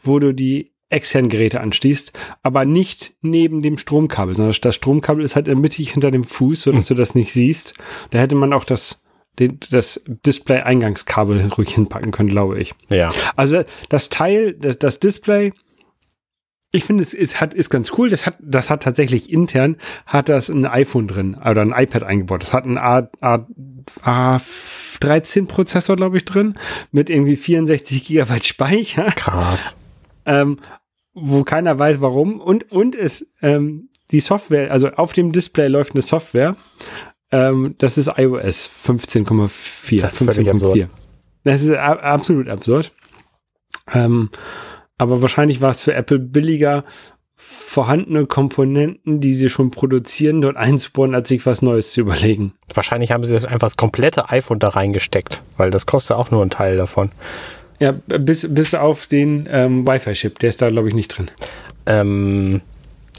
[0.01, 5.35] wo du die externen Geräte anschließt, aber nicht neben dem Stromkabel, sondern das Stromkabel ist
[5.35, 7.75] halt mittig hinter dem Fuß, sodass du das nicht siehst.
[8.09, 9.03] Da hätte man auch das,
[9.39, 12.73] den, das Display-Eingangskabel ruhig hinpacken können, glaube ich.
[12.89, 13.11] ja.
[13.35, 15.53] Also das Teil, das, das Display,
[16.71, 18.09] ich finde, es ist, hat, ist ganz cool.
[18.09, 22.43] Das hat, das hat tatsächlich intern, hat das ein iPhone drin oder ein iPad eingebaut.
[22.43, 23.45] Das hat einen A, A,
[24.03, 26.55] A13 Prozessor, glaube ich, drin,
[26.91, 29.77] mit irgendwie 64 Gigabyte Speicher, Krass.
[30.25, 30.57] ähm,
[31.13, 32.39] wo keiner weiß warum.
[32.39, 36.55] Und, und es, ähm, die Software, also auf dem Display läuft eine Software,
[37.31, 40.01] ähm, das ist iOS 15,4.
[40.01, 40.51] Das ist völlig 15,4.
[40.51, 40.89] absurd.
[41.43, 42.91] Das ist absolut absurd.
[43.93, 44.29] Ähm,
[44.97, 46.83] aber wahrscheinlich war es für Apple billiger,
[47.35, 52.53] vorhandene Komponenten, die sie schon produzieren, dort einzubauen, als sich was Neues zu überlegen.
[52.73, 56.41] Wahrscheinlich haben sie das einfach das komplette iPhone da reingesteckt, weil das kostet auch nur
[56.41, 57.11] einen Teil davon.
[57.79, 61.31] Ja, bis, bis auf den ähm, Wi-Fi-Chip, der ist da, glaube ich, nicht drin.
[61.85, 62.61] Ähm,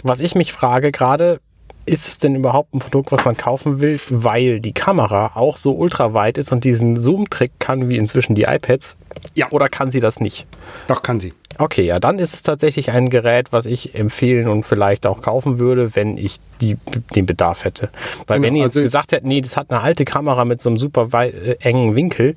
[0.02, 1.40] was ich mich frage gerade,
[1.86, 5.72] ist es denn überhaupt ein Produkt, was man kaufen will, weil die Kamera auch so
[5.72, 8.96] ultraweit ist und diesen Zoom-Trick kann wie inzwischen die iPads?
[9.34, 9.48] Ja.
[9.50, 10.46] Oder kann sie das nicht?
[10.86, 11.32] Doch, kann sie.
[11.58, 15.58] Okay, ja, dann ist es tatsächlich ein Gerät, was ich empfehlen und vielleicht auch kaufen
[15.58, 16.78] würde, wenn ich die,
[17.14, 17.90] den Bedarf hätte.
[18.26, 20.62] Weil Genau, wenn ihr jetzt also- gesagt hättet, nee, das hat eine alte Kamera mit
[20.62, 22.34] so einem super wei- äh, engen Winkel,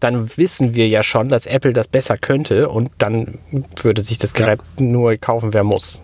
[0.00, 3.38] dann wissen wir ja schon, dass Apple das besser könnte und dann
[3.80, 6.02] würde sich das Gerät nur kaufen, wer muss.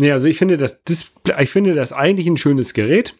[0.00, 3.14] Nee, also ich finde das Display, ich finde das eigentlich ein schönes Gerät.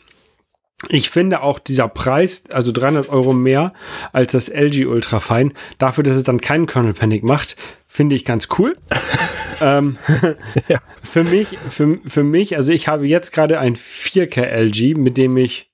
[0.88, 3.74] Ich finde auch dieser Preis, also 300 Euro mehr
[4.14, 8.48] als das LG Ultrafine, dafür, dass es dann keinen Kernel Panic macht, finde ich ganz
[8.58, 8.76] cool.
[9.60, 9.98] ähm,
[10.68, 10.78] Ja.
[11.02, 15.36] Für mich, für, für mich, also ich habe jetzt gerade ein 4K LG, mit dem
[15.36, 15.70] ich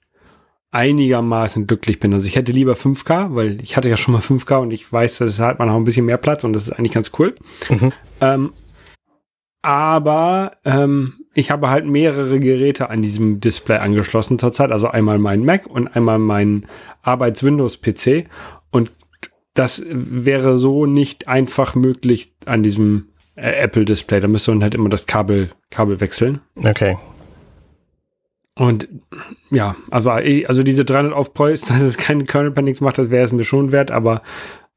[0.73, 2.13] einigermaßen glücklich bin.
[2.15, 5.19] Also ich hätte lieber 5K, weil ich hatte ja schon mal 5K und ich weiß,
[5.19, 7.37] da hat man auch ein bisschen mehr Platz und das ist eigentlich ganz cool.
[7.69, 7.93] Mhm.
[8.21, 8.53] Ähm,
[9.67, 14.71] aber ähm, ich habe halt mehrere Geräte an diesem Display angeschlossen zurzeit.
[14.71, 16.67] Also einmal mein Mac und einmal mein
[17.03, 18.29] Arbeits-Windows-PC.
[18.71, 18.93] Und
[19.55, 24.21] das wäre so nicht einfach möglich an diesem äh, Apple-Display.
[24.21, 26.43] Da müsste man halt immer das Kabel, Kabel wechseln.
[26.55, 26.97] Okay.
[28.55, 28.87] Und
[29.51, 33.33] ja, also, also diese 300 Aufpreis, dass es keine Kernel Panics macht, das wäre es
[33.33, 33.91] mir schon wert.
[33.91, 34.23] Aber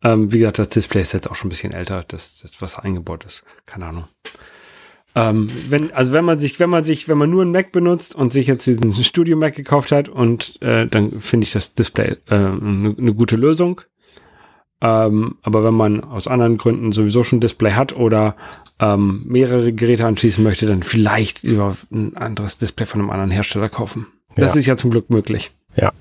[0.03, 2.79] ähm, wie gesagt, das Display ist jetzt auch schon ein bisschen älter, das, das was
[2.79, 3.43] eingebaut ist.
[3.67, 4.05] Keine Ahnung.
[5.19, 8.15] Ähm, wenn, also wenn man sich, wenn man sich, wenn man nur einen Mac benutzt
[8.15, 12.15] und sich jetzt diesen Studio Mac gekauft hat und äh, dann finde ich das Display
[12.29, 13.81] äh, eine ne gute Lösung.
[14.81, 18.35] Ähm, aber wenn man aus anderen Gründen sowieso schon ein Display hat oder
[18.79, 23.67] ähm, mehrere Geräte anschließen möchte, dann vielleicht über ein anderes Display von einem anderen Hersteller
[23.67, 24.07] kaufen.
[24.35, 24.59] Das Ja.
[24.59, 25.51] ist ja zum Glück möglich.
[25.75, 25.91] Ja.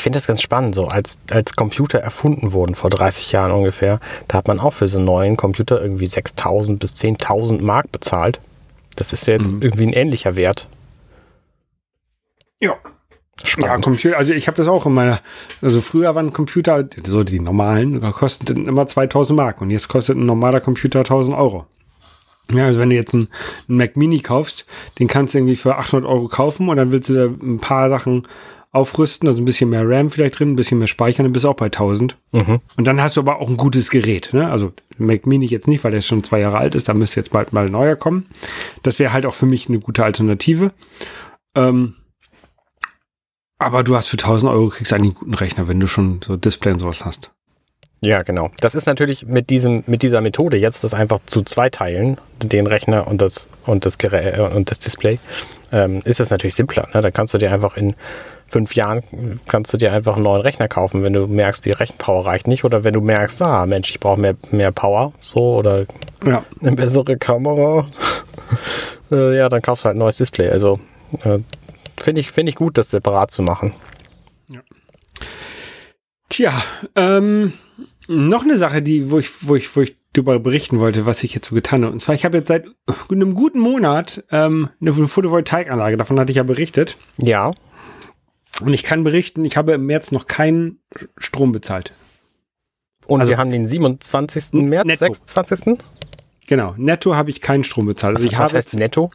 [0.00, 4.00] Ich finde das ganz spannend, so als, als Computer erfunden wurden, vor 30 Jahren ungefähr,
[4.28, 8.40] da hat man auch für so einen neuen Computer irgendwie 6.000 bis 10.000 Mark bezahlt.
[8.96, 9.60] Das ist ja jetzt Mhm.
[9.60, 10.68] irgendwie ein ähnlicher Wert.
[12.60, 12.70] Ja.
[12.70, 12.78] Ja,
[13.44, 13.84] Spannend.
[13.84, 15.20] Computer, also ich habe das auch in meiner,
[15.60, 20.24] also früher waren Computer, so die normalen, kosteten immer 2000 Mark und jetzt kostet ein
[20.24, 21.66] normaler Computer 1000 Euro.
[22.50, 23.28] Ja, also wenn du jetzt einen,
[23.68, 24.64] einen Mac Mini kaufst,
[24.98, 27.90] den kannst du irgendwie für 800 Euro kaufen und dann willst du da ein paar
[27.90, 28.26] Sachen
[28.72, 31.48] aufrüsten, also ein bisschen mehr RAM vielleicht drin, ein bisschen mehr Speichern, dann bist du
[31.48, 32.16] auch bei 1000.
[32.32, 32.60] Mhm.
[32.76, 34.30] Und dann hast du aber auch ein gutes Gerät.
[34.32, 34.48] Ne?
[34.48, 37.32] Also Mac Mini jetzt nicht, weil der schon zwei Jahre alt ist, da müsste jetzt
[37.32, 38.26] bald mal ein neuer kommen.
[38.82, 40.72] Das wäre halt auch für mich eine gute Alternative.
[41.56, 41.94] Ähm,
[43.58, 46.36] aber du hast für 1000 Euro kriegst eigentlich einen guten Rechner, wenn du schon so
[46.36, 47.32] Display und sowas hast.
[48.02, 48.50] Ja, genau.
[48.60, 53.06] Das ist natürlich mit diesem, mit dieser Methode jetzt, das einfach zu zweiteilen, den Rechner
[53.06, 55.18] und das und das Gerät und das Display,
[55.70, 56.88] ähm, ist das natürlich simpler.
[56.94, 57.02] Ne?
[57.02, 57.94] Da kannst du dir einfach in
[58.50, 59.02] fünf Jahren
[59.46, 62.64] kannst du dir einfach einen neuen Rechner kaufen, wenn du merkst, die Rechenpower reicht nicht
[62.64, 65.86] oder wenn du merkst, ah Mensch, ich brauche mehr, mehr Power, so oder
[66.24, 66.44] Ja.
[66.60, 67.88] eine bessere Kamera.
[69.12, 70.50] äh, ja, dann kaufst du halt ein neues Display.
[70.50, 70.80] Also
[71.24, 71.38] äh,
[71.96, 73.72] finde ich, finde ich gut, das separat zu machen.
[76.28, 76.52] Tja,
[76.94, 77.52] ähm,
[78.06, 81.34] noch eine Sache, die, wo ich, wo ich, wo ich darüber berichten wollte, was ich
[81.34, 81.92] jetzt so getan habe.
[81.92, 82.66] Und zwar, ich habe jetzt seit
[83.10, 86.96] einem guten Monat ähm, eine Photovoltaikanlage, davon hatte ich ja berichtet.
[87.18, 87.50] Ja,
[88.60, 90.80] Und ich kann berichten, ich habe im März noch keinen
[91.18, 91.92] Strom bezahlt.
[93.06, 94.68] und Also- wir haben den 27.
[94.68, 95.04] März, Netto.
[95.12, 95.78] 26.
[96.46, 98.16] Genau, netto habe ich keinen Strom bezahlt.
[98.16, 99.10] Also Was, ich was habe, heißt netto?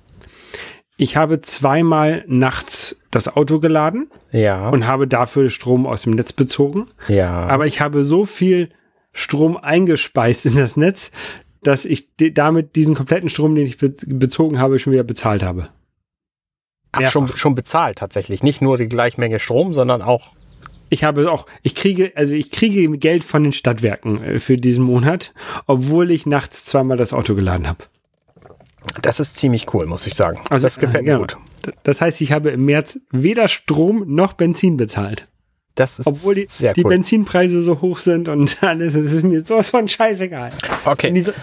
[0.98, 6.34] ich habe zweimal nachts das Auto geladen Ja, und habe dafür Strom aus dem Netz
[6.34, 6.88] bezogen.
[7.08, 7.32] ja.
[7.48, 8.70] Aber ich habe so viel
[9.14, 11.12] Strom eingespeist in das Netz,
[11.64, 15.70] dass ich damit diesen kompletten Strom, den ich be bezogen habe, schon wieder bezahlt habe.
[17.04, 18.44] Ach, schon, schon bezahlt tatsächlich.
[18.44, 20.32] Nicht nur die gleiche Menge Strom, sondern auch.
[20.90, 24.84] Ich habe auch, ich kriege, also ich kriege Geld von den Stadtwerken äh, für diesen
[24.84, 25.34] Monat,
[25.66, 27.80] obwohl ich nachts zweimal das Auto geladen habe.
[29.02, 30.40] Das ist ziemlich cool, muss ich sagen.
[30.52, 31.22] Also, das gefällt mir genau.
[31.22, 31.38] gut.
[31.84, 35.28] Das heißt, ich habe im März weder Strom noch Benzin bezahlt.
[35.74, 36.92] Das ist Obwohl die, sehr die cool.
[36.92, 40.52] Benzinpreise so hoch sind und alles, es ist mir sowas von scheißegal.
[40.84, 41.12] Wenn Okay.
[41.12, 41.34] die, So-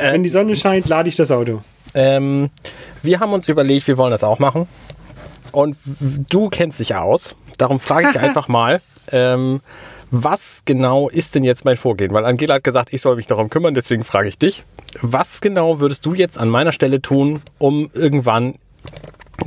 [0.00, 1.60] wenn die Sonne scheint, lade ich das Auto.
[1.94, 2.48] Ähm,
[3.02, 4.68] wir haben uns überlegt, wir wollen das auch machen.
[5.52, 5.76] Und
[6.30, 7.36] du kennst dich aus.
[7.58, 9.60] Darum frage ich einfach mal, ähm,
[10.10, 12.12] was genau ist denn jetzt mein Vorgehen?
[12.12, 14.62] Weil Angela hat gesagt, ich soll mich darum kümmern, deswegen frage ich dich.
[15.00, 18.54] Was genau würdest du jetzt an meiner Stelle tun, um irgendwann,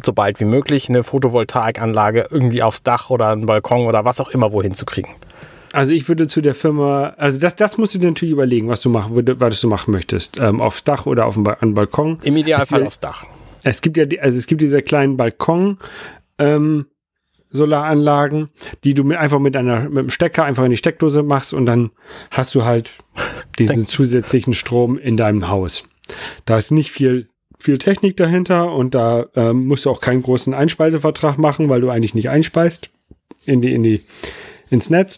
[0.04, 4.30] so bald wie möglich, eine Photovoltaikanlage irgendwie aufs Dach oder einen Balkon oder was auch
[4.30, 5.10] immer wohin zu kriegen?
[5.72, 8.82] Also ich würde zu der Firma, also das, das musst du dir natürlich überlegen, was
[8.82, 10.40] du machen, was du machen möchtest.
[10.40, 12.18] Ähm, aufs Dach oder auf dem ba einen Balkon.
[12.24, 13.26] Im Idealfall aufs Dach.
[13.66, 15.80] Es gibt ja, die, also es gibt diese kleinen Balkon,
[16.38, 16.86] ähm,
[17.50, 18.50] Solaranlagen,
[18.84, 21.66] die du mit, einfach mit einer, mit einem Stecker einfach in die Steckdose machst und
[21.66, 21.92] dann
[22.30, 22.92] hast du halt
[23.58, 25.86] diesen zusätzlichen Strom in deinem Haus.
[26.46, 30.54] Da ist nicht viel, viel Technik dahinter und da ähm, musst du auch keinen großen
[30.54, 32.92] Einspeisevertrag machen, weil du eigentlich nicht einspeist
[33.46, 34.04] in die, in die,
[34.70, 35.16] ins Netz,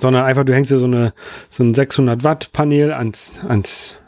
[0.00, 1.12] sondern einfach du hängst dir so eine,
[1.50, 4.00] so ein 600 Watt Panel ans, ans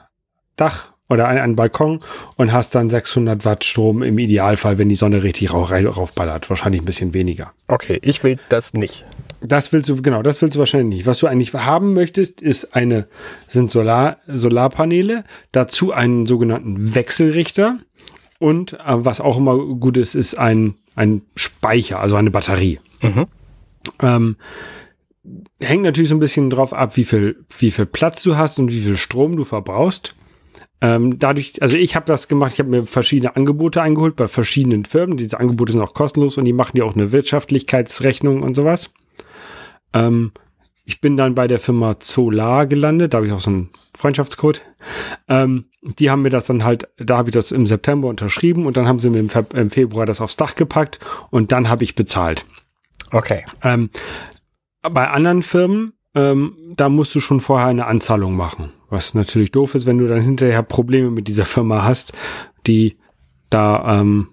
[0.57, 2.01] Dach oder an einen Balkon
[2.37, 6.49] und hast dann 600 Watt Strom im Idealfall, wenn die Sonne richtig raufballert.
[6.49, 7.53] Wahrscheinlich ein bisschen weniger.
[7.69, 9.05] Okay, ich will das nicht.
[9.47, 11.07] Das willst du, genau, das willst du wahrscheinlich nicht.
[11.07, 13.07] Was du eigentlich haben möchtest, ist eine,
[13.47, 17.79] sind Solar, Solarpaneele, dazu einen sogenannten Wechselrichter
[18.38, 22.81] und äh, was auch immer gut ist, ist ein, ein Speicher, also eine Batterie.
[23.03, 23.27] Mhm.
[24.01, 24.37] Ähm,
[25.61, 28.71] hängt natürlich so ein bisschen drauf ab, wie viel, wie viel Platz du hast und
[28.71, 30.14] wie viel Strom du verbrauchst.
[30.85, 34.85] Ähm, dadurch, also ich habe das gemacht, ich habe mir verschiedene Angebote eingeholt bei verschiedenen
[34.85, 35.16] Firmen.
[35.16, 38.90] Diese Angebote sind auch kostenlos und die machen dir auch eine Wirtschaftlichkeitsrechnung und sowas.
[39.94, 40.33] Ähm,
[40.85, 44.61] ich bin dann bei der Firma Solar gelandet, da habe ich auch so einen Freundschaftscode.
[45.27, 48.77] Ähm, die haben mir das dann halt, da habe ich das im September unterschrieben und
[48.77, 51.85] dann haben sie mir im, Fe im Februar das aufs Dach gepackt und dann habe
[51.85, 52.44] ich bezahlt.
[53.11, 53.47] Okay.
[53.62, 53.88] Ähm,
[54.83, 58.70] bei anderen Firmen, ähm, da musst du schon vorher eine Anzahlung machen.
[58.94, 62.12] Was natürlich doof ist, wenn du dann hinterher Probleme mit dieser Firma hast,
[62.66, 62.96] die
[63.50, 64.28] da ähm,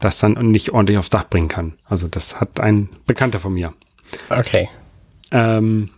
[0.00, 1.74] das dann nicht ordentlich aufs Dach bringen kann.
[1.84, 3.74] Also das hat ein Bekannter von mir.
[4.30, 4.68] Okay.
[5.32, 5.90] Ähm,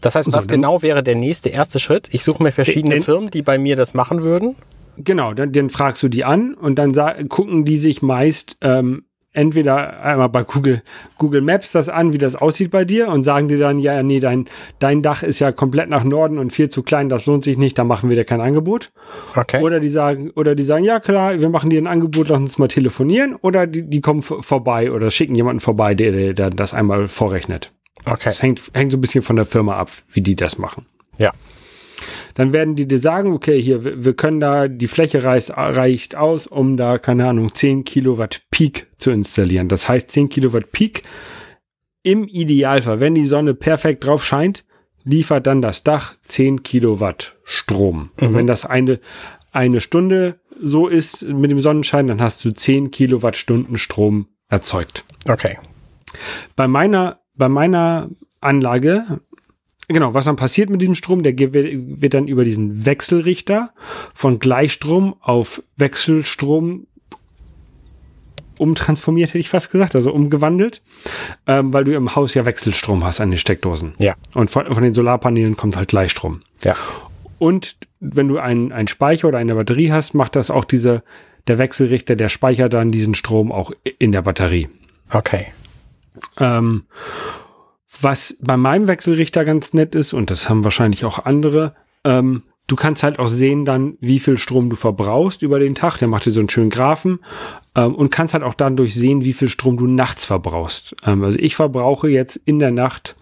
[0.00, 2.08] Das heißt, So, was dann- genau wäre der nächste erste Schritt?
[2.12, 4.56] Ich suche mir verschiedene Den- Firmen, die bei mir das machen würden.
[4.96, 6.92] genau, dann, dann fragst du die an und dann
[7.28, 9.04] gucken die sich meist ähm,
[9.34, 10.82] entweder einmal bei Google,
[11.18, 14.20] Google Maps das an, wie das aussieht bei dir und sagen dir dann, ja, nee,
[14.20, 14.46] dein,
[14.78, 17.76] dein Dach ist ja komplett nach Norden und viel zu klein, das lohnt sich nicht,
[17.76, 18.92] da machen wir dir kein Angebot.
[19.34, 19.60] Okay.
[19.62, 22.58] Oder die sagen, oder die sagen, ja klar, wir machen dir ein Angebot, lass uns
[22.58, 23.34] mal telefonieren.
[23.42, 27.72] Oder die, die kommen vorbei oder schicken jemanden vorbei, der, der, der das einmal vorrechnet.
[28.06, 28.20] okay.
[28.24, 30.86] Das hängt, hängt so ein bisschen von der Firma ab, wie die das machen.
[31.18, 31.32] Ja.
[32.34, 36.16] Dann werden die dir sagen, okay, hier, wir, wir können da, die Fläche reicht, reicht
[36.16, 39.68] aus, um da, keine Ahnung, 10 Kilowatt Peak zu installieren.
[39.68, 41.02] Das heißt, 10 Kilowatt Peak
[42.02, 44.64] im Idealfall, wenn die Sonne perfekt drauf scheint,
[45.04, 48.10] liefert dann das Dach 10 Kilowatt Strom.
[48.20, 49.00] Und wenn das eine,
[49.52, 55.04] eine Stunde so ist mit dem Sonnenschein, dann hast du 10 Kilowattstunden Strom erzeugt.
[55.28, 55.58] Okay.
[56.56, 59.20] Bei meiner, bei meiner Anlage,
[59.88, 63.70] genau, was dann passiert mit diesem Strom, der wird wird dann über diesen Wechselrichter
[64.14, 66.86] von Gleichstrom auf Wechselstrom
[68.58, 70.82] umtransformiert, hätte ich fast gesagt, also umgewandelt,
[71.46, 73.94] ähm, weil du im Haus ja Wechselstrom hast an den Steckdosen.
[73.98, 74.14] Ja.
[74.34, 76.42] Und von, von den Solarpanelen kommt halt Gleichstrom.
[76.62, 76.76] Ja.
[77.38, 81.02] Und wenn du einen, einen Speicher oder eine Batterie hast, macht das auch diese,
[81.46, 84.68] der Wechselrichter, der speichert dann diesen Strom auch in der Batterie.
[85.12, 85.46] Okay.
[86.38, 86.84] Ähm,
[88.00, 91.74] was bei meinem Wechselrichter ganz nett ist, und das haben wahrscheinlich auch andere,
[92.04, 95.98] ähm, du kannst halt auch sehen dann, wie viel Strom du verbrauchst über den Tag.
[95.98, 97.20] Der macht dir so einen schönen Graphen
[97.74, 100.96] ähm, und kannst halt auch dadurch sehen, wie viel Strom du nachts verbrauchst.
[101.04, 103.16] Ähm, also ich verbrauche jetzt in der Nacht,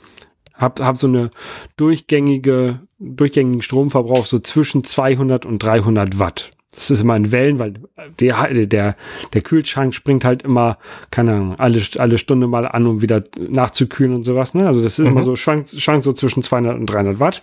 [0.55, 1.31] hab, hab so eine
[1.77, 6.51] durchgängige, durchgängigen Stromverbrauch so zwischen 200 und 300 Watt.
[6.75, 7.75] Das ist immer in Wellen, weil
[8.19, 8.97] der, der,
[9.33, 10.79] der Kühlschrank springt halt immer,
[11.11, 14.55] keine Ahnung, alle, alle Stunde mal an, um wieder nachzukühlen und sowas.
[14.55, 14.67] Ne?
[14.67, 15.13] Also das ist mhm.
[15.13, 17.43] immer so, schwankt, schwankt so zwischen 200 und 300 Watt.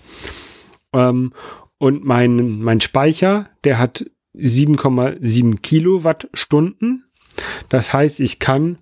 [0.92, 1.34] Und
[2.04, 4.06] mein, mein Speicher, der hat
[4.36, 7.06] 7,7 Kilowattstunden.
[7.70, 8.80] Das heißt, ich kann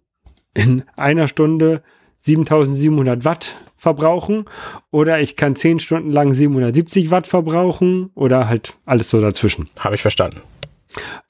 [0.53, 1.83] in einer Stunde
[2.17, 4.45] 7700 Watt verbrauchen
[4.91, 9.69] oder ich kann 10 Stunden lang 770 Watt verbrauchen oder halt alles so dazwischen.
[9.79, 10.41] Habe ich verstanden.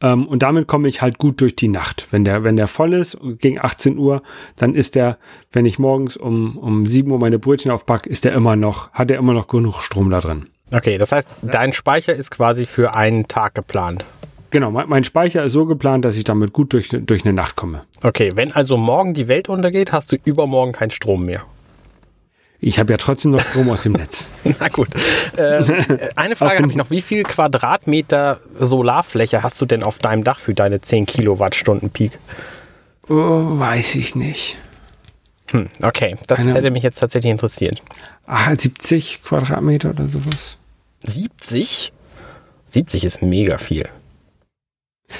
[0.02, 2.08] Ähm, und damit komme ich halt gut durch die Nacht.
[2.12, 4.22] Wenn der, wenn der voll ist, gegen 18 Uhr,
[4.56, 5.18] dann ist der,
[5.52, 9.12] wenn ich morgens um, um 7 Uhr meine Brötchen aufpacke, ist der immer noch, hat
[9.12, 10.48] er immer noch genug Strom da drin.
[10.74, 14.04] Okay, das heißt, dein Speicher ist quasi für einen Tag geplant.
[14.50, 17.56] Genau, mein, mein Speicher ist so geplant, dass ich damit gut durch, durch eine Nacht
[17.56, 17.84] komme.
[18.04, 21.44] Okay, wenn also morgen die Welt untergeht, hast du übermorgen keinen Strom mehr.
[22.60, 24.28] Ich habe ja trotzdem noch Strom aus dem Netz.
[24.60, 24.88] Na gut.
[25.38, 25.86] Ähm,
[26.16, 26.90] eine Frage habe ich noch.
[26.90, 32.18] Wie viel Quadratmeter Solarfläche hast du denn auf deinem Dach für deine 10 Kilowattstunden Peak?
[33.08, 34.58] Oh, weiß ich nicht.
[35.52, 37.82] Hm, okay, das eine, hätte mich jetzt tatsächlich interessiert.
[38.26, 40.58] Ah, 70 Quadratmeter oder sowas.
[41.06, 41.94] 70?
[42.68, 43.88] 70 ist mega viel.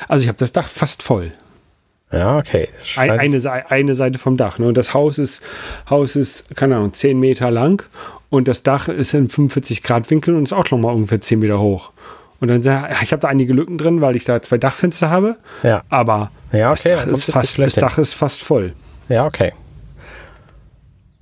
[0.08, 1.32] Also ich habe das Dach fast voll.
[2.12, 2.70] Ja, okay.
[2.96, 4.60] Ein, eine, eine Seite vom Dach.
[4.60, 4.68] Ne?
[4.68, 5.44] Und das Haus ist,
[5.90, 7.84] Haus ist, keine Ahnung, 10 Meter lang
[8.30, 11.60] und das Dach ist in 45 Grad Winkel und ist auch nochmal ungefähr 10 Meter
[11.60, 11.92] hoch.
[12.40, 12.62] Und dann,
[13.02, 15.38] ich habe da einige Lücken drin, weil ich da zwei Dachfenster habe.
[15.64, 15.82] Ja.
[15.90, 18.74] Aber ja, okay, das, Dach ist, fast, das Dach ist fast voll.
[19.10, 19.54] Ja, okay.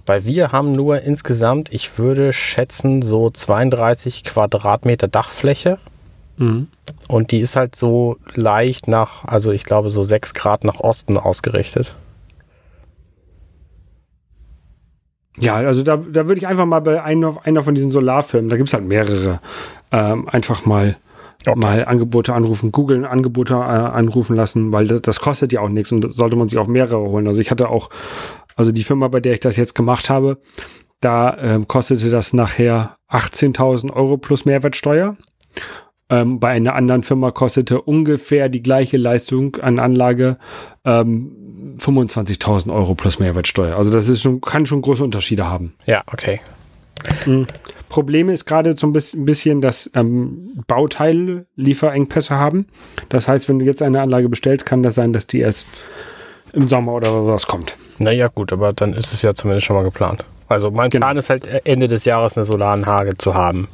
[0.05, 5.79] Weil wir haben nur insgesamt, ich würde schätzen, so 32 Quadratmeter Dachfläche.
[6.37, 6.67] Mhm.
[7.07, 11.17] Und die ist halt so leicht nach, also ich glaube so 6 Grad nach Osten
[11.17, 11.95] ausgerichtet.
[15.37, 18.57] Ja, also da, da würde ich einfach mal bei einer, einer von diesen Solarfirmen, da
[18.57, 19.41] gibt es halt mehrere,
[19.91, 20.95] ähm, einfach mal,
[21.45, 21.59] okay.
[21.59, 25.91] mal Angebote anrufen, googeln, Angebote äh, anrufen lassen, weil das, das, kostet ja auch nichts
[25.91, 27.27] und sollte man sich auch mehrere holen.
[27.27, 27.89] Also ich hatte auch,
[28.55, 30.37] also die Firma, bei der ich das jetzt gemacht habe,
[31.01, 35.17] da ähm, kostete das nachher 18.000 Euro plus Mehrwertsteuer.
[36.09, 40.37] Ähm, bei einer anderen Firma kostete ungefähr die gleiche Leistung an Anlage
[40.83, 43.75] ähm, 25.000 Euro plus Mehrwertsteuer.
[43.75, 45.73] Also das ist schon, kann schon große Unterschiede haben.
[45.85, 46.39] Ja, okay.
[47.25, 47.47] Mhm.
[47.89, 52.67] Problem ist gerade so ein bisschen, dass ähm, Bauteile Lieferengpässe haben.
[53.09, 55.67] Das heißt, wenn du jetzt eine Anlage bestellst, kann das sein, dass die erst
[56.53, 57.77] im Sommer oder was kommt.
[57.99, 60.25] Naja, gut, aber dann ist es ja zumindest schon mal geplant.
[60.47, 61.07] Also mein genau.
[61.07, 63.67] Plan ist halt Ende des Jahres eine Solaranlage zu haben.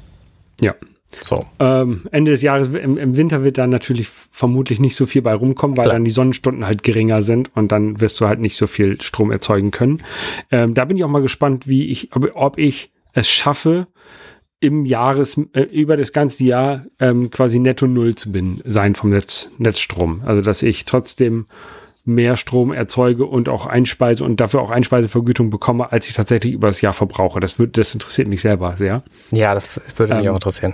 [0.62, 0.74] Ja.
[1.20, 1.46] So.
[1.60, 5.34] Ähm, Ende des Jahres, im, im, Winter wird dann natürlich vermutlich nicht so viel bei
[5.34, 5.96] rumkommen, weil Klar.
[5.96, 9.32] dann die Sonnenstunden halt geringer sind und dann wirst du halt nicht so viel Strom
[9.32, 10.02] erzeugen können.
[10.52, 13.88] Ähm, da bin ich auch mal gespannt, wie ich, ob, ob ich es schaffe,
[14.62, 19.10] im Jahres, äh, über das ganze Jahr ähm, quasi netto null zu bin, sein vom
[19.10, 20.22] Netz, Netzstrom.
[20.24, 21.48] Also, dass ich trotzdem
[22.06, 26.68] mehr Strom erzeuge und auch einspeise und dafür auch Einspeisevergütung bekomme, als ich tatsächlich über
[26.68, 27.40] das Jahr verbrauche.
[27.40, 29.04] Das, wird, das interessiert mich selber sehr.
[29.32, 30.74] Ja, das würde mich ähm, auch interessieren.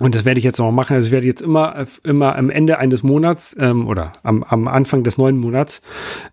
[0.00, 0.94] Und das werde ich jetzt noch machen.
[0.94, 5.02] Also ich werde jetzt immer, immer am Ende eines Monats ähm, oder am, am Anfang
[5.02, 5.82] des neuen Monats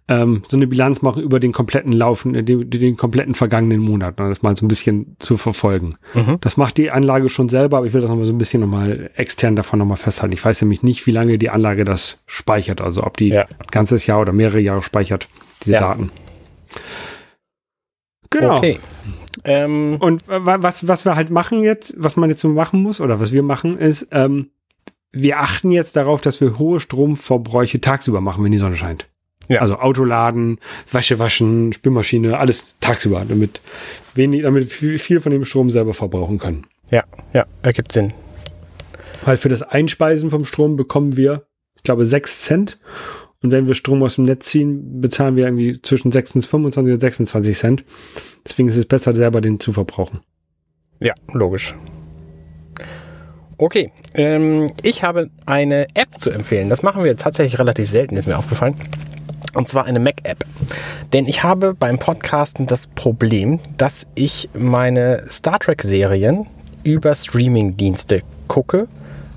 [0.08, 4.30] ähm, so eine Bilanz machen über den kompletten Laufen, den, den kompletten vergangenen Monat, um
[4.30, 5.96] das mal so ein bisschen zu verfolgen.
[6.14, 6.38] Mhm.
[6.42, 9.10] Das macht die Anlage schon selber, aber ich will das nochmal so ein bisschen nochmal
[9.16, 10.34] extern davon nochmal festhalten.
[10.34, 13.44] Ich weiß nämlich nicht, wie lange die Anlage das speichert, also ob die ja.
[13.44, 15.28] ein ganzes Jahr oder mehrere Jahre speichert,
[15.64, 15.80] diese ja.
[15.80, 16.12] Daten.
[18.30, 18.58] Genau.
[18.58, 18.80] Okay.
[19.44, 23.32] Ähm, und was, was wir halt machen jetzt, was man jetzt machen muss oder was
[23.32, 24.50] wir machen, ist, ähm,
[25.12, 29.08] wir achten jetzt darauf, dass wir hohe Stromverbräuche tagsüber machen, wenn die Sonne scheint.
[29.48, 29.62] Ja.
[29.62, 30.60] Also Autoladen,
[30.92, 33.62] Wäsche waschen, Spülmaschine, alles tagsüber, damit
[34.16, 36.66] wenig, damit viel von dem Strom selber verbrauchen können.
[36.90, 37.04] Ja,
[37.34, 38.14] ja, ergibt Sinn.
[39.24, 41.46] Weil für das Einspeisen vom Strom bekommen wir,
[41.76, 42.80] ich glaube, 6 Cent.
[43.46, 47.00] Und wenn wir Strom aus dem Netz ziehen, bezahlen wir irgendwie zwischen 26, 25 und
[47.00, 47.84] 26 Cent.
[48.44, 50.22] Deswegen ist es besser, selber den zu verbrauchen.
[51.00, 51.76] Ja, logisch.
[53.60, 56.70] Okay, ähm, ich habe eine App zu empfehlen.
[56.70, 58.74] Das machen wir tatsächlich relativ selten, ist mir aufgefallen.
[59.54, 60.44] Und zwar eine Mac-App.
[61.14, 66.48] Denn ich habe beim Podcasten das Problem, dass ich meine Star Trek-Serien
[66.84, 68.88] über Streaming-Dienste gucke,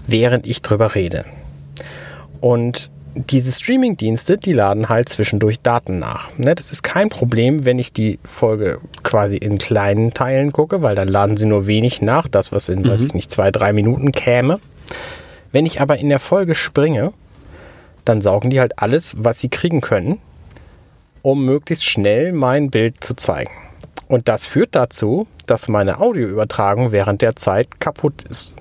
[0.06, 1.26] während ich drüber rede.
[2.40, 6.30] Und diese Streaming-Dienste, die laden halt zwischendurch Daten nach.
[6.38, 10.94] Ne, das ist kein Problem, wenn ich die Folge quasi in kleinen Teilen gucke, weil
[10.94, 12.90] dann laden sie nur wenig nach, das was in, mhm.
[12.90, 14.60] weiß ich nicht, zwei, drei Minuten käme.
[15.52, 17.12] Wenn ich aber in der Folge springe,
[18.04, 20.18] dann saugen die halt alles, was sie kriegen können,
[21.22, 23.50] um möglichst schnell mein Bild zu zeigen.
[24.06, 28.54] Und das führt dazu, dass meine Audioübertragung während der Zeit kaputt ist.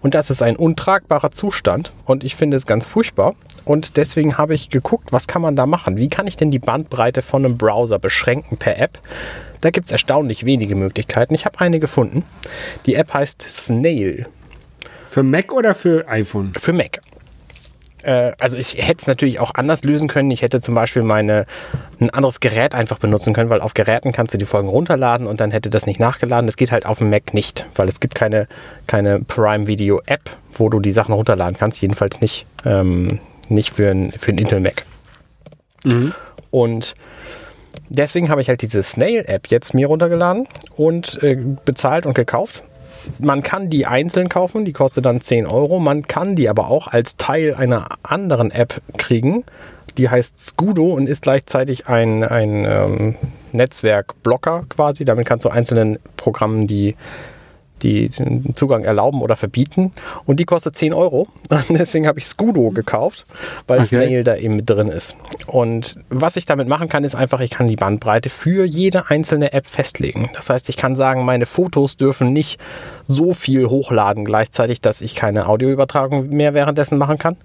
[0.00, 3.34] Und das ist ein untragbarer Zustand und ich finde es ganz furchtbar.
[3.64, 5.96] Und deswegen habe ich geguckt, was kann man da machen?
[5.96, 8.98] Wie kann ich denn die Bandbreite von einem Browser beschränken per App?
[9.60, 11.34] Da gibt es erstaunlich wenige Möglichkeiten.
[11.34, 12.24] Ich habe eine gefunden.
[12.86, 14.26] Die App heißt Snail.
[15.06, 16.52] Für Mac oder für iPhone?
[16.54, 16.98] Für Mac
[18.02, 20.30] äh, also ich hätte es natürlich auch anders lösen können.
[20.30, 21.46] Ich hätte zum Beispiel meine,
[22.00, 25.40] ein anderes Gerät einfach benutzen können, weil auf Geräten kannst du die Folgen runterladen und
[25.40, 26.46] dann hätte das nicht nachgeladen.
[26.46, 28.46] Das geht halt auf dem Mac nicht, weil es gibt keine,
[28.86, 31.80] keine Prime Video App, wo du die Sachen runterladen kannst.
[31.80, 34.84] Jedenfalls nicht, ähm, nicht für ein, für ein Intel Mac.
[35.84, 36.14] Mhm.
[36.50, 36.94] Und
[37.88, 40.46] deswegen habe ich halt diese Snail App jetzt mir runtergeladen
[40.76, 42.62] und äh, bezahlt und gekauft
[43.18, 45.78] man kann die einzeln kaufen, die kostet dann 10 Euro.
[45.78, 49.44] Man kann die aber auch als Teil einer anderen App kriegen.
[49.96, 53.14] Die heißt Scudo und ist gleichzeitig ein, ein ähm,
[53.52, 55.04] Netzwerkblocker quasi.
[55.04, 56.94] Damit kannst du einzelnen Programmen die
[57.82, 59.92] die den Zugang erlauben oder verbieten.
[60.24, 61.28] Und die kostet 10 Euro.
[61.68, 63.26] Deswegen habe ich Scudo gekauft,
[63.66, 63.86] weil okay.
[63.86, 65.16] Snail da eben mit drin ist.
[65.46, 69.52] Und was ich damit machen kann, ist einfach, ich kann die Bandbreite für jede einzelne
[69.52, 70.30] App festlegen.
[70.34, 72.60] Das heißt, ich kann sagen, meine Fotos dürfen nicht
[73.04, 77.36] so viel hochladen gleichzeitig, dass ich keine Audioübertragung mehr währenddessen machen kann.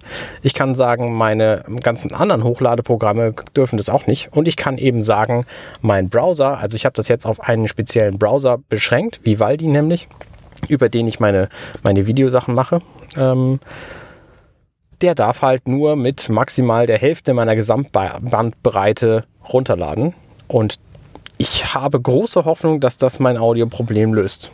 [0.42, 4.28] Ich kann sagen, meine ganzen anderen Hochladeprogramme dürfen das auch nicht.
[4.32, 5.46] Und ich kann eben sagen,
[5.80, 10.08] mein Browser, also ich habe das jetzt auf einen speziellen Browser beschränkt, Vivaldi nämlich
[10.68, 11.48] über den ich meine,
[11.82, 12.80] meine Videosachen mache.
[13.16, 13.60] Ähm,
[15.00, 20.14] der darf halt nur mit maximal der Hälfte meiner Gesamtbandbreite runterladen.
[20.48, 20.78] Und
[21.36, 24.50] ich habe große Hoffnung, dass das mein Audioproblem löst.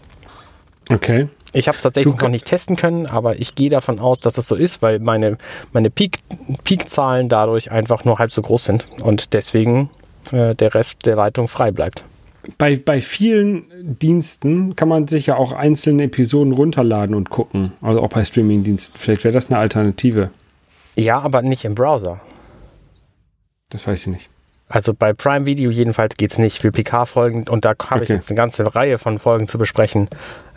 [0.88, 1.28] Okay.
[1.52, 4.46] Ich habe es tatsächlich noch nicht testen können, aber ich gehe davon aus, dass es
[4.46, 5.36] so ist, weil meine,
[5.72, 9.90] meine Peak-Zahlen dadurch einfach nur halb so groß sind und deswegen
[10.32, 12.04] äh, der Rest der Leitung frei bleibt
[12.58, 17.72] bei, bei vielen Diensten kann man sich ja auch einzelne Episoden runterladen und gucken.
[17.80, 18.98] Also auch bei Streamingdiensten.
[18.98, 20.30] Vielleicht wäre das eine Alternative.
[20.96, 22.20] Ja, aber nicht im Browser.
[23.70, 24.28] Das weiß ich nicht.
[24.68, 26.60] Also bei Prime Video jedenfalls geht es nicht.
[26.60, 28.02] Für PK-Folgen, und da habe okay.
[28.04, 30.08] ich jetzt eine ganze Reihe von Folgen zu besprechen,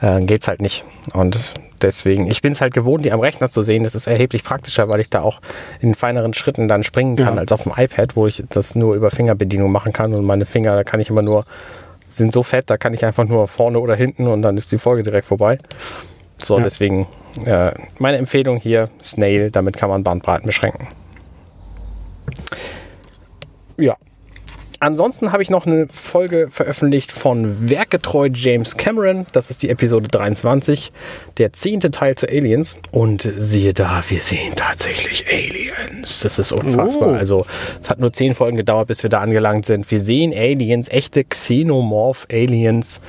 [0.02, 0.84] äh, geht es halt nicht.
[1.14, 1.40] Und
[1.82, 3.84] deswegen, ich bin es halt gewohnt, die am Rechner zu sehen.
[3.84, 5.42] Das ist erheblich praktischer, weil ich da auch
[5.82, 7.42] in feineren Schritten dann springen kann, ja.
[7.42, 10.14] als auf dem iPad, wo ich das nur über Fingerbedienung machen kann.
[10.14, 11.46] Und meine Finger, da kann ich immer nur,
[12.18, 14.78] sind so fett, da kann ich einfach nur vorne oder hinten und dann ist die
[14.78, 15.58] Folge direkt vorbei.
[16.42, 16.64] So, ja.
[16.64, 17.08] deswegen
[17.46, 20.88] äh, meine Empfehlung hier, Snail, damit kann man Bandbreiten beschränken.
[23.78, 23.98] Ja.
[24.84, 29.26] Ansonsten habe ich noch eine Folge veröffentlicht von Werkgetreu James Cameron.
[29.32, 30.92] Das ist die Episode 23,
[31.38, 32.76] der zehnte Teil zu Aliens.
[32.92, 36.20] Und siehe da, wir sehen tatsächlich Aliens.
[36.20, 37.12] Das ist unfassbar.
[37.12, 37.16] Oh.
[37.16, 37.46] Also,
[37.82, 39.90] es hat nur zehn Folgen gedauert, bis wir da angelangt sind.
[39.90, 43.00] Wir sehen Aliens, echte Xenomorph-Aliens.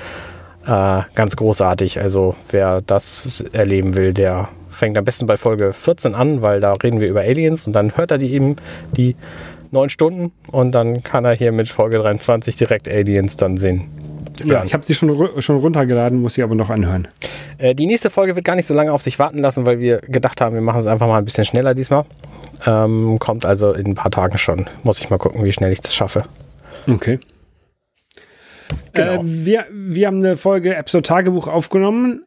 [0.67, 1.99] Äh, ganz großartig.
[1.99, 6.73] Also, wer das erleben will, der fängt am besten bei Folge 14 an, weil da
[6.73, 8.55] reden wir über Aliens und dann hört er die eben
[8.97, 9.17] die
[9.75, 13.89] neun Stunden und dann kann er hier mit Folge 23 direkt Aliens dann sehen.
[14.45, 17.07] Ja, ich habe sie schon, schon runtergeladen, muss sie aber noch anhören.
[17.59, 19.99] Äh, die nächste Folge wird gar nicht so lange auf sich warten lassen, weil wir
[19.99, 22.05] gedacht haben, wir machen es einfach mal ein bisschen schneller diesmal.
[22.67, 24.67] Ähm, kommt also in ein paar Tagen schon.
[24.83, 26.25] Muss ich mal gucken, wie schnell ich das schaffe.
[26.89, 27.21] Okay.
[28.93, 29.23] Genau.
[29.23, 32.25] Äh, wir, wir haben eine Folge Episode Tagebuch aufgenommen,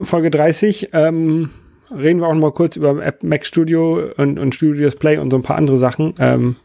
[0.00, 0.90] Folge 30.
[0.92, 1.50] Ähm,
[1.90, 5.38] reden wir auch noch mal kurz über Mac Studio und, und Studios Play und so
[5.38, 6.14] ein paar andere Sachen.
[6.18, 6.56] Ähm,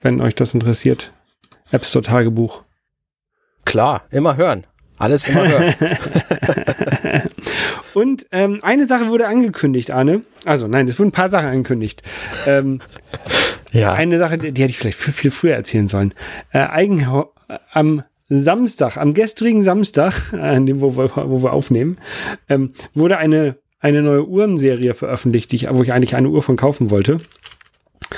[0.00, 1.12] wenn euch das interessiert.
[1.70, 2.62] App Store Tagebuch.
[3.64, 4.66] Klar, immer hören.
[4.98, 5.74] Alles immer hören.
[7.94, 10.22] Und ähm, eine Sache wurde angekündigt, Arne.
[10.44, 12.02] Also nein, es wurden ein paar Sachen angekündigt.
[12.46, 12.80] Ähm,
[13.72, 13.92] ja.
[13.92, 16.14] Eine Sache, die, die, hätte ich vielleicht viel, viel früher erzählen sollen.
[16.52, 21.98] Äh, eigen, äh, am Samstag, am gestrigen Samstag, an dem, wo wir, wo wir aufnehmen,
[22.48, 26.56] ähm, wurde eine, eine neue Uhrenserie veröffentlicht, die ich, wo ich eigentlich eine Uhr von
[26.56, 27.18] kaufen wollte.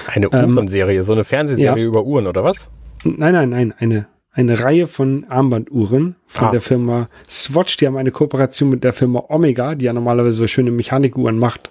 [0.07, 1.89] Eine ähm, Uhrenserie, so eine Fernsehserie ja.
[1.89, 2.71] über Uhren oder was?
[3.05, 6.51] Nein, nein, nein, eine, eine Reihe von Armbanduhren von ah.
[6.51, 7.77] der Firma Swatch.
[7.77, 11.71] Die haben eine Kooperation mit der Firma Omega, die ja normalerweise so schöne Mechanikuhren macht,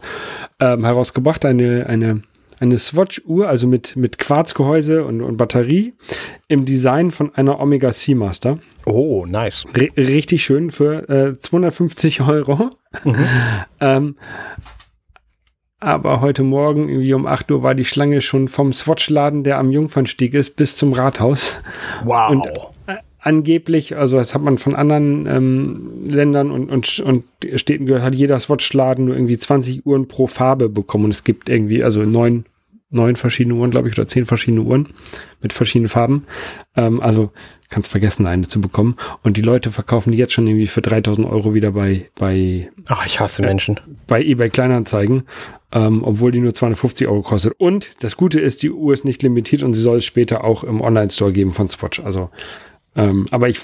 [0.60, 1.46] ähm, herausgebracht.
[1.46, 2.22] Eine, eine,
[2.60, 5.94] eine Swatch-Uhr, also mit, mit Quarzgehäuse und, und Batterie
[6.48, 8.60] im Design von einer Omega Seamaster.
[8.86, 9.66] Oh, nice.
[9.74, 12.70] R richtig schön für äh, 250 Euro.
[13.04, 13.16] Mhm.
[13.80, 14.16] ähm,
[15.82, 19.72] aber heute Morgen, irgendwie um 8 Uhr, war die Schlange schon vom Swatch-Laden, der am
[19.72, 21.60] Jungfernstieg ist, bis zum Rathaus.
[22.06, 22.30] Wow.
[22.30, 22.48] Und
[22.86, 27.24] äh, angeblich, also das hat man von anderen ähm, Ländern und, und, und
[27.60, 31.06] Städten gehört, hat jeder Swatch-Laden nur irgendwie 20 Uhren pro Farbe bekommen.
[31.06, 32.46] Und es gibt irgendwie, also neun,
[32.92, 34.90] neun verschiedene Uhren, glaube ich, oder zehn verschiedene Uhren
[35.42, 36.26] mit verschiedenen Farben.
[36.76, 37.32] Ähm, also
[37.72, 38.98] kannst vergessen, eine zu bekommen.
[39.24, 43.06] Und die Leute verkaufen die jetzt schon irgendwie für 3000 Euro wieder bei, bei, ach,
[43.06, 43.78] ich hasse Menschen.
[43.78, 45.24] Äh, bei eBay Kleinanzeigen,
[45.72, 47.54] ähm, obwohl die nur 250 Euro kostet.
[47.58, 50.64] Und das Gute ist, die Uhr ist nicht limitiert und sie soll es später auch
[50.64, 52.02] im Online-Store geben von Swatch.
[52.02, 52.30] Also,
[52.96, 53.62] ähm, aber ich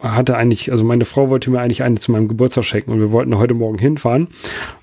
[0.00, 3.12] hatte eigentlich, also meine Frau wollte mir eigentlich eine zu meinem Geburtstag schenken und wir
[3.12, 4.28] wollten heute Morgen hinfahren.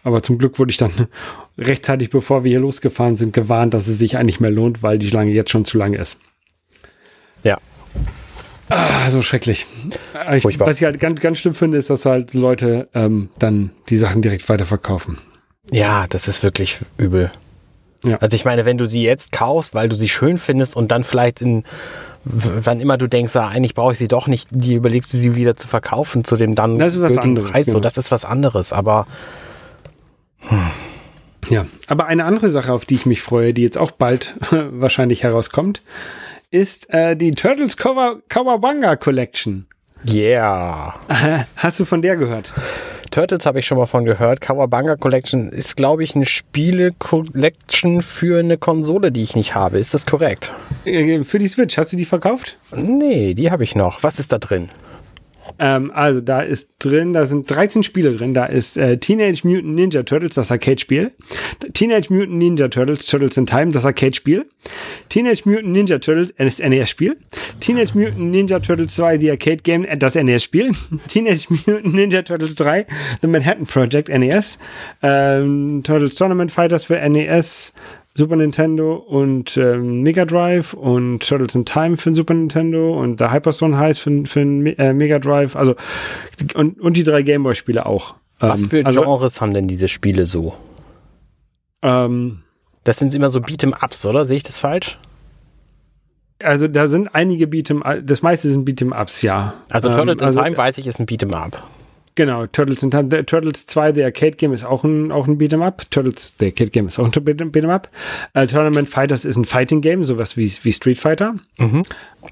[0.04, 0.92] Aber zum Glück wurde ich dann
[1.58, 5.08] rechtzeitig, bevor wir hier losgefahren sind, gewarnt, dass es sich eigentlich mehr lohnt, weil die
[5.08, 6.18] Schlange jetzt schon zu lang ist.
[7.44, 7.58] Ja,
[8.70, 9.66] Ah, so schrecklich.
[10.34, 13.96] Ich, was ich halt ganz, ganz schlimm finde, ist, dass halt Leute ähm, dann die
[13.96, 15.18] Sachen direkt weiterverkaufen.
[15.72, 17.32] Ja, das ist wirklich übel.
[18.04, 18.18] Ja.
[18.18, 21.04] Also ich meine, wenn du sie jetzt kaufst, weil du sie schön findest und dann
[21.04, 21.64] vielleicht in
[22.30, 25.36] wann immer du denkst, ah, eigentlich brauche ich sie doch nicht, die überlegst du sie
[25.36, 27.66] wieder zu verkaufen zu dem dann das ist was anderes, Preis.
[27.66, 27.78] Genau.
[27.78, 29.08] So, das ist was anderes, aber
[30.40, 30.60] hm.
[31.50, 35.24] ja, aber eine andere Sache, auf die ich mich freue, die jetzt auch bald wahrscheinlich
[35.24, 35.82] herauskommt,
[36.52, 39.68] ist äh, die Turtles Kawabanga Collection.
[40.08, 40.96] Yeah.
[41.56, 42.54] Hast du von der gehört?
[43.10, 44.42] Turtles habe ich schon mal von gehört.
[44.42, 49.80] Kawabanga Collection ist, glaube ich, eine Spiele-Collection für eine Konsole, die ich nicht habe.
[49.80, 50.52] Ist das korrekt?
[50.86, 51.78] Äh, für die Switch.
[51.78, 52.58] Hast du die verkauft?
[52.76, 54.04] Nee, die habe ich noch.
[54.04, 54.70] Was ist da drin?
[55.60, 58.34] Ähm, also da ist drin, da sind 13 Spiele drin.
[58.34, 61.12] Da ist äh, Teenage Mutant Ninja Turtles, das Arcade-Spiel.
[61.74, 64.46] Teenage Mutant Ninja Turtles, Turtles in Time, das Arcade-Spiel.
[65.10, 67.18] Teenage Mutant Ninja Turtles, äh, das NES-Spiel.
[67.60, 70.72] Teenage Mutant Ninja Turtles 2, The Arcade Game, äh, das NES-Spiel.
[71.08, 72.86] Teenage Mutant Ninja Turtles 3,
[73.22, 74.60] The Manhattan Project, NES.
[75.02, 77.74] Ähm, Turtles Tournament Fighters für NES.
[78.18, 83.20] Super Nintendo und ähm, Mega Drive und Turtles in Time für den Super Nintendo und
[83.20, 85.56] The Hyperstone heißt für, für den äh, Mega Drive.
[85.56, 85.76] Also
[86.56, 88.16] und, und die drei Gameboy-Spiele auch.
[88.40, 90.56] Was ähm, für also, Genres haben denn diese Spiele so?
[91.84, 92.40] Ähm,
[92.84, 94.26] das sind immer so Beat'em-Ups, oder?
[94.26, 94.98] Sehe ich das falsch?
[96.40, 99.54] Also da sind einige Beat'em, das meiste sind Beat'em-Ups, ja.
[99.70, 101.62] Also Turtles ähm, also, in Time weiß ich ist ein Beat'em-Up.
[102.18, 103.26] Genau, Turtles in Time.
[103.28, 105.84] Turtles 2, der Arcade Game, ist auch ein, auch ein Beat'em Up.
[105.92, 107.90] Turtles, der Arcade Game ist auch ein Beat'em Up.
[108.36, 111.36] Uh, Tournament Fighters ist ein Fighting Game, sowas wie, wie Street Fighter.
[111.60, 111.84] Mhm.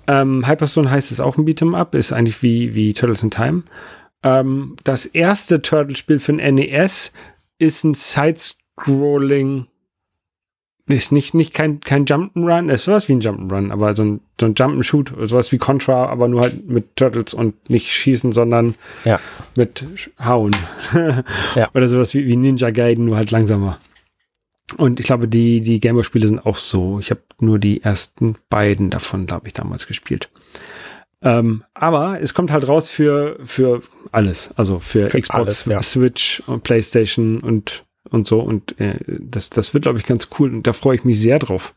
[0.08, 3.62] Um, Hyperstone heißt es auch ein Beat'em Up, ist eigentlich wie, wie Turtles in Time.
[4.24, 7.12] Um, das erste Turtles-Spiel für ein NES
[7.60, 9.68] ist ein Side-Scrolling
[10.88, 14.46] ist nicht, nicht kein, kein Jump'n'Run, ist sowas wie ein Jump'n'Run, aber so ein, so
[14.46, 19.20] ein Jump'n'Shoot, sowas wie Contra, aber nur halt mit Turtles und nicht schießen, sondern ja.
[19.56, 19.84] mit
[20.24, 20.56] Hauen.
[21.56, 21.70] ja.
[21.74, 23.80] Oder sowas wie, wie Ninja Gaiden, nur halt langsamer.
[24.78, 27.00] Und ich glaube, die, die Gameboy-Spiele sind auch so.
[27.00, 30.30] Ich habe nur die ersten beiden davon, glaube ich, damals gespielt.
[31.22, 33.82] Ähm, aber es kommt halt raus für, für
[34.12, 34.52] alles.
[34.56, 35.82] Also für, für Xbox, alles, ja.
[35.82, 38.40] Switch und PlayStation und und so.
[38.40, 40.54] Und äh, das, das wird, glaube ich, ganz cool.
[40.54, 41.74] Und da freue ich mich sehr drauf.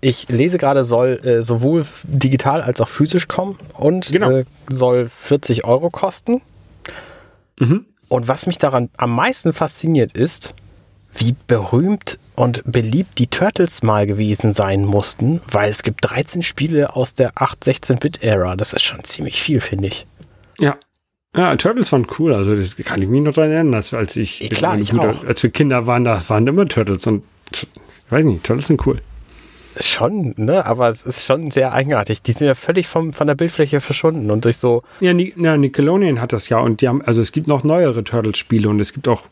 [0.00, 4.30] Ich lese gerade, soll äh, sowohl digital als auch physisch kommen und genau.
[4.30, 6.40] äh, soll 40 Euro kosten.
[7.58, 7.84] Mhm.
[8.08, 10.54] Und was mich daran am meisten fasziniert ist,
[11.12, 16.96] wie berühmt und beliebt die Turtles mal gewesen sein mussten, weil es gibt 13 Spiele
[16.96, 18.56] aus der 8-16-Bit-Ära.
[18.56, 20.06] Das ist schon ziemlich viel, finde ich.
[20.58, 20.78] Ja,
[21.36, 24.42] ja, Turtles waren cool, also das kann ich mich noch daran erinnern, dass, als ich,
[24.42, 27.22] ich klar, ich Bruder, als wir Kinder waren, da waren immer Turtles und
[27.52, 27.66] ich
[28.10, 29.00] weiß nicht, Turtles sind cool.
[29.78, 30.66] Schon, ne?
[30.66, 32.22] Aber es ist schon sehr eigenartig.
[32.22, 34.82] Die sind ja völlig vom, von der Bildfläche verschwunden und durch so.
[34.98, 38.02] Ja, Ni ja, Nickelodeon hat das ja und die haben, also es gibt noch neuere
[38.02, 39.22] Turtles-Spiele und es gibt auch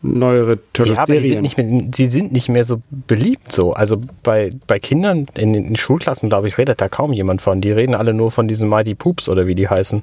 [0.00, 0.94] neuere Turtles-Serien.
[0.94, 3.72] Ja, aber die sind, nicht mehr, die sind nicht mehr so beliebt so.
[3.72, 7.60] Also bei, bei Kindern in den Schulklassen, glaube ich, redet da kaum jemand von.
[7.60, 10.02] Die reden alle nur von diesen Mighty Poops oder wie die heißen.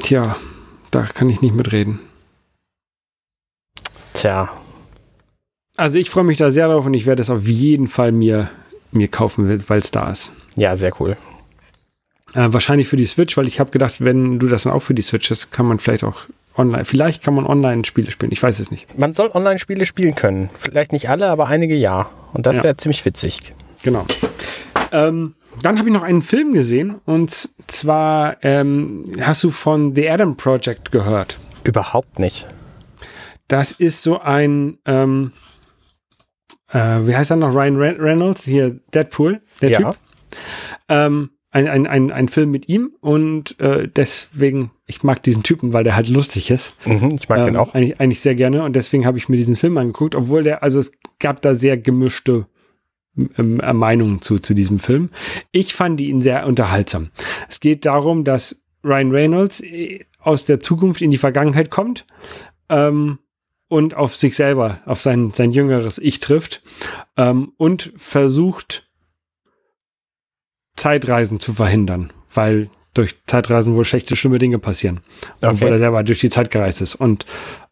[0.00, 0.36] Tja,
[0.90, 2.00] da kann ich nicht mitreden.
[4.14, 4.50] Tja.
[5.76, 8.50] Also ich freue mich da sehr drauf und ich werde es auf jeden Fall mir,
[8.92, 10.32] mir kaufen, weil es da ist.
[10.56, 11.16] Ja, sehr cool.
[12.34, 14.94] Äh, wahrscheinlich für die Switch, weil ich habe gedacht, wenn du das dann auch für
[14.94, 16.22] die Switch hast, kann man vielleicht auch
[16.56, 18.32] online, vielleicht kann man online Spiele spielen.
[18.32, 18.98] Ich weiß es nicht.
[18.98, 20.50] Man soll online Spiele spielen können.
[20.58, 22.08] Vielleicht nicht alle, aber einige ja.
[22.32, 22.64] Und das ja.
[22.64, 23.54] wäre ziemlich witzig.
[23.82, 24.06] Genau.
[24.92, 27.30] Ähm, dann habe ich noch einen Film gesehen und
[27.66, 31.38] zwar ähm, hast du von The Adam Project gehört?
[31.64, 32.46] Überhaupt nicht.
[33.48, 35.32] Das ist so ein ähm,
[36.70, 37.54] äh, wie heißt er noch?
[37.54, 39.78] Ryan Reynolds, hier Deadpool, der ja.
[39.78, 39.98] Typ.
[40.88, 45.72] Ähm, ein, ein, ein, ein Film mit ihm und äh, deswegen, ich mag diesen Typen,
[45.72, 46.74] weil der halt lustig ist.
[46.86, 47.72] Mhm, ich mag ähm, den auch.
[47.72, 50.78] Eigentlich, eigentlich sehr gerne und deswegen habe ich mir diesen Film angeguckt, obwohl der, also
[50.78, 52.46] es gab da sehr gemischte
[53.38, 55.10] ähm, äh, Meinungen zu, zu diesem Film.
[55.52, 57.10] Ich fand ihn sehr unterhaltsam.
[57.48, 62.06] Es geht darum, dass Ryan Reynolds äh, aus der Zukunft in die Vergangenheit kommt
[62.68, 63.18] ähm,
[63.68, 66.62] und auf sich selber, auf sein, sein jüngeres Ich trifft
[67.16, 68.88] ähm, und versucht,
[70.76, 75.00] Zeitreisen zu verhindern, weil durch Zeitreisen wohl schlechte, schlimme Dinge passieren.
[75.38, 75.48] Okay.
[75.52, 76.94] Obwohl er selber durch die Zeit gereist ist.
[76.94, 77.24] Und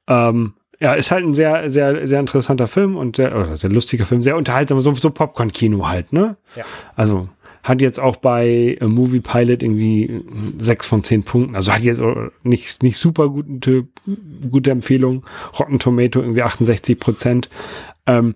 [0.08, 4.22] ähm, ja, ist halt ein sehr, sehr, sehr interessanter Film und sehr, sehr lustiger Film,
[4.22, 6.36] sehr unterhaltsam, so, so Popcorn-Kino halt, ne?
[6.56, 6.64] Ja.
[6.96, 7.28] Also
[7.62, 10.22] hat jetzt auch bei äh, Movie Pilot irgendwie
[10.58, 11.56] sechs von zehn Punkten.
[11.56, 12.02] Also hat jetzt
[12.42, 13.88] nicht, nicht super gute,
[14.50, 15.24] gute Empfehlung.
[15.58, 17.48] Rotten Tomato irgendwie 68 Prozent.
[18.06, 18.34] Ähm,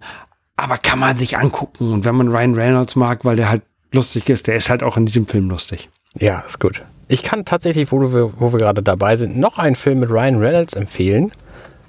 [0.56, 1.92] aber kann man sich angucken.
[1.92, 3.62] Und wenn man Ryan Reynolds mag, weil der halt
[3.92, 4.46] lustig ist.
[4.46, 5.88] Der ist halt auch in diesem Film lustig.
[6.14, 6.84] Ja, ist gut.
[7.08, 10.36] Ich kann tatsächlich, wo wir, wo wir gerade dabei sind, noch einen Film mit Ryan
[10.36, 11.32] Reynolds empfehlen,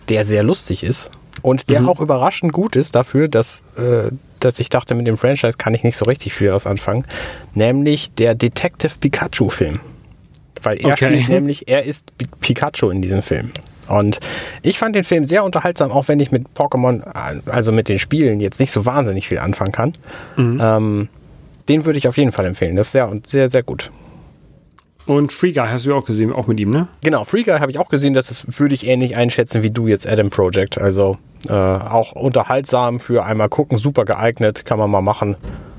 [0.10, 1.90] der sehr lustig ist und der mhm.
[1.90, 5.84] auch überraschend gut ist dafür, dass, äh, dass ich dachte, mit dem Franchise kann ich
[5.84, 7.06] nicht so richtig viel was anfangen.
[7.54, 9.80] Nämlich der Detective Pikachu-Film.
[10.62, 11.14] Weil er okay.
[11.14, 13.52] spielt nämlich, er ist Pikachu in diesem Film.
[13.88, 14.20] Und
[14.62, 17.02] ich fand den Film sehr unterhaltsam, auch wenn ich mit Pokémon,
[17.48, 19.94] also mit den Spielen, jetzt nicht so wahnsinnig viel anfangen kann.
[20.36, 20.58] Mhm.
[20.62, 21.10] Ähm,
[21.70, 22.76] den würde ich auf jeden Fall empfehlen.
[22.76, 23.92] Das ist sehr, sehr, sehr gut.
[25.10, 26.88] Und Free Guy hast du auch gesehen, auch mit ihm, ne?
[27.02, 28.14] Genau, Free Guy habe ich auch gesehen.
[28.14, 30.78] Das ist, würde ich ähnlich einschätzen wie du jetzt Adam Project.
[30.78, 35.36] Also äh, auch unterhaltsam für einmal gucken, super geeignet, kann man mal machen.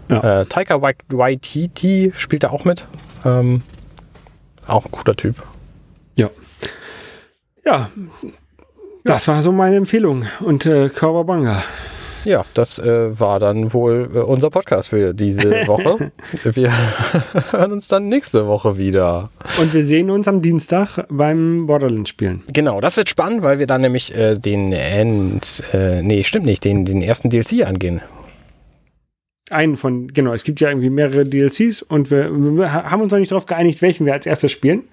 [0.09, 0.41] Ja.
[0.41, 2.89] Äh, Taika Waititi spielt da auch mit.
[3.24, 3.62] Ähm,
[4.66, 5.37] auch ein cooler Typ.
[6.16, 6.31] Ja.
[7.64, 7.89] Ja,
[9.05, 10.24] das war so meine Empfehlung.
[10.41, 11.62] Und äh, Kawabanga.
[12.25, 16.12] Ja, das äh, war dann wohl äh, unser Podcast für diese Woche.
[16.45, 16.73] wir
[17.51, 19.31] hören uns dann nächste Woche wieder.
[19.61, 22.43] Und wir sehen uns am Dienstag beim Borderlands spielen.
[22.53, 26.64] Genau, das wird spannend, weil wir dann nämlich äh, den End, äh, nee, stimmt nicht,
[26.64, 28.01] den, den ersten DLC angehen.
[29.51, 33.18] Einen von, genau, es gibt ja irgendwie mehrere DLCs und wir, wir haben uns noch
[33.18, 34.85] nicht darauf geeinigt, welchen wir als erstes spielen.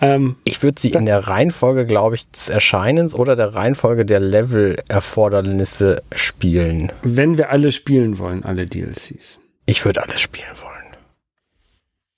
[0.00, 4.20] Ähm, ich würde sie in der Reihenfolge, glaube ich, des Erscheinens oder der Reihenfolge der
[4.20, 6.92] Level-Erfordernisse spielen.
[7.02, 9.38] Wenn wir alle spielen wollen, alle DLCs.
[9.64, 10.76] Ich würde alles spielen wollen.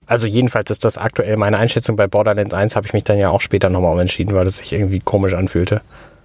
[0.07, 1.97] Also jedenfalls ist das aktuell meine Einschätzung.
[1.97, 4.73] Bei Borderlands 1 habe ich mich dann ja auch später nochmal umentschieden, weil es sich
[4.73, 5.83] irgendwie komisch anfühlte.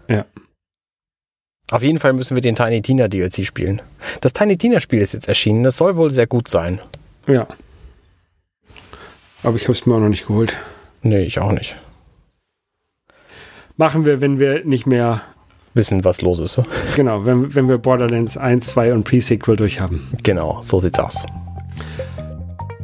[0.07, 0.25] Ja.
[1.69, 3.81] Auf jeden Fall müssen wir den Tiny Tina DLC spielen.
[4.21, 5.63] Das Tiny Tina Spiel ist jetzt erschienen.
[5.63, 6.79] Das soll wohl sehr gut sein.
[7.27, 7.47] Ja.
[9.43, 10.57] Aber ich habe es mir auch noch nicht geholt.
[11.03, 11.75] Nee, ich auch nicht.
[13.75, 15.21] Machen wir, wenn wir nicht mehr
[15.73, 16.61] wissen, was los ist.
[16.95, 20.07] Genau, wenn, wenn wir Borderlands 1, 2 und Pre-Sequel durchhaben.
[20.23, 21.25] Genau, so sieht's aus.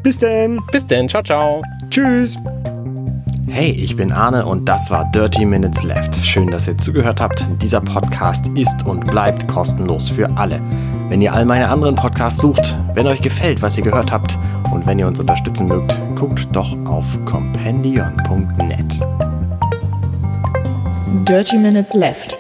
[0.03, 0.59] Bis denn.
[0.71, 1.07] Bis denn.
[1.07, 1.61] Ciao, ciao.
[1.89, 2.37] Tschüss.
[3.47, 6.15] Hey, ich bin Arne und das war Dirty Minutes Left.
[6.23, 7.43] Schön, dass ihr zugehört habt.
[7.61, 10.61] Dieser Podcast ist und bleibt kostenlos für alle.
[11.09, 14.37] Wenn ihr all meine anderen Podcasts sucht, wenn euch gefällt, was ihr gehört habt
[14.71, 18.99] und wenn ihr uns unterstützen mögt, guckt doch auf compendion.net.
[21.27, 22.37] Dirty Minutes Left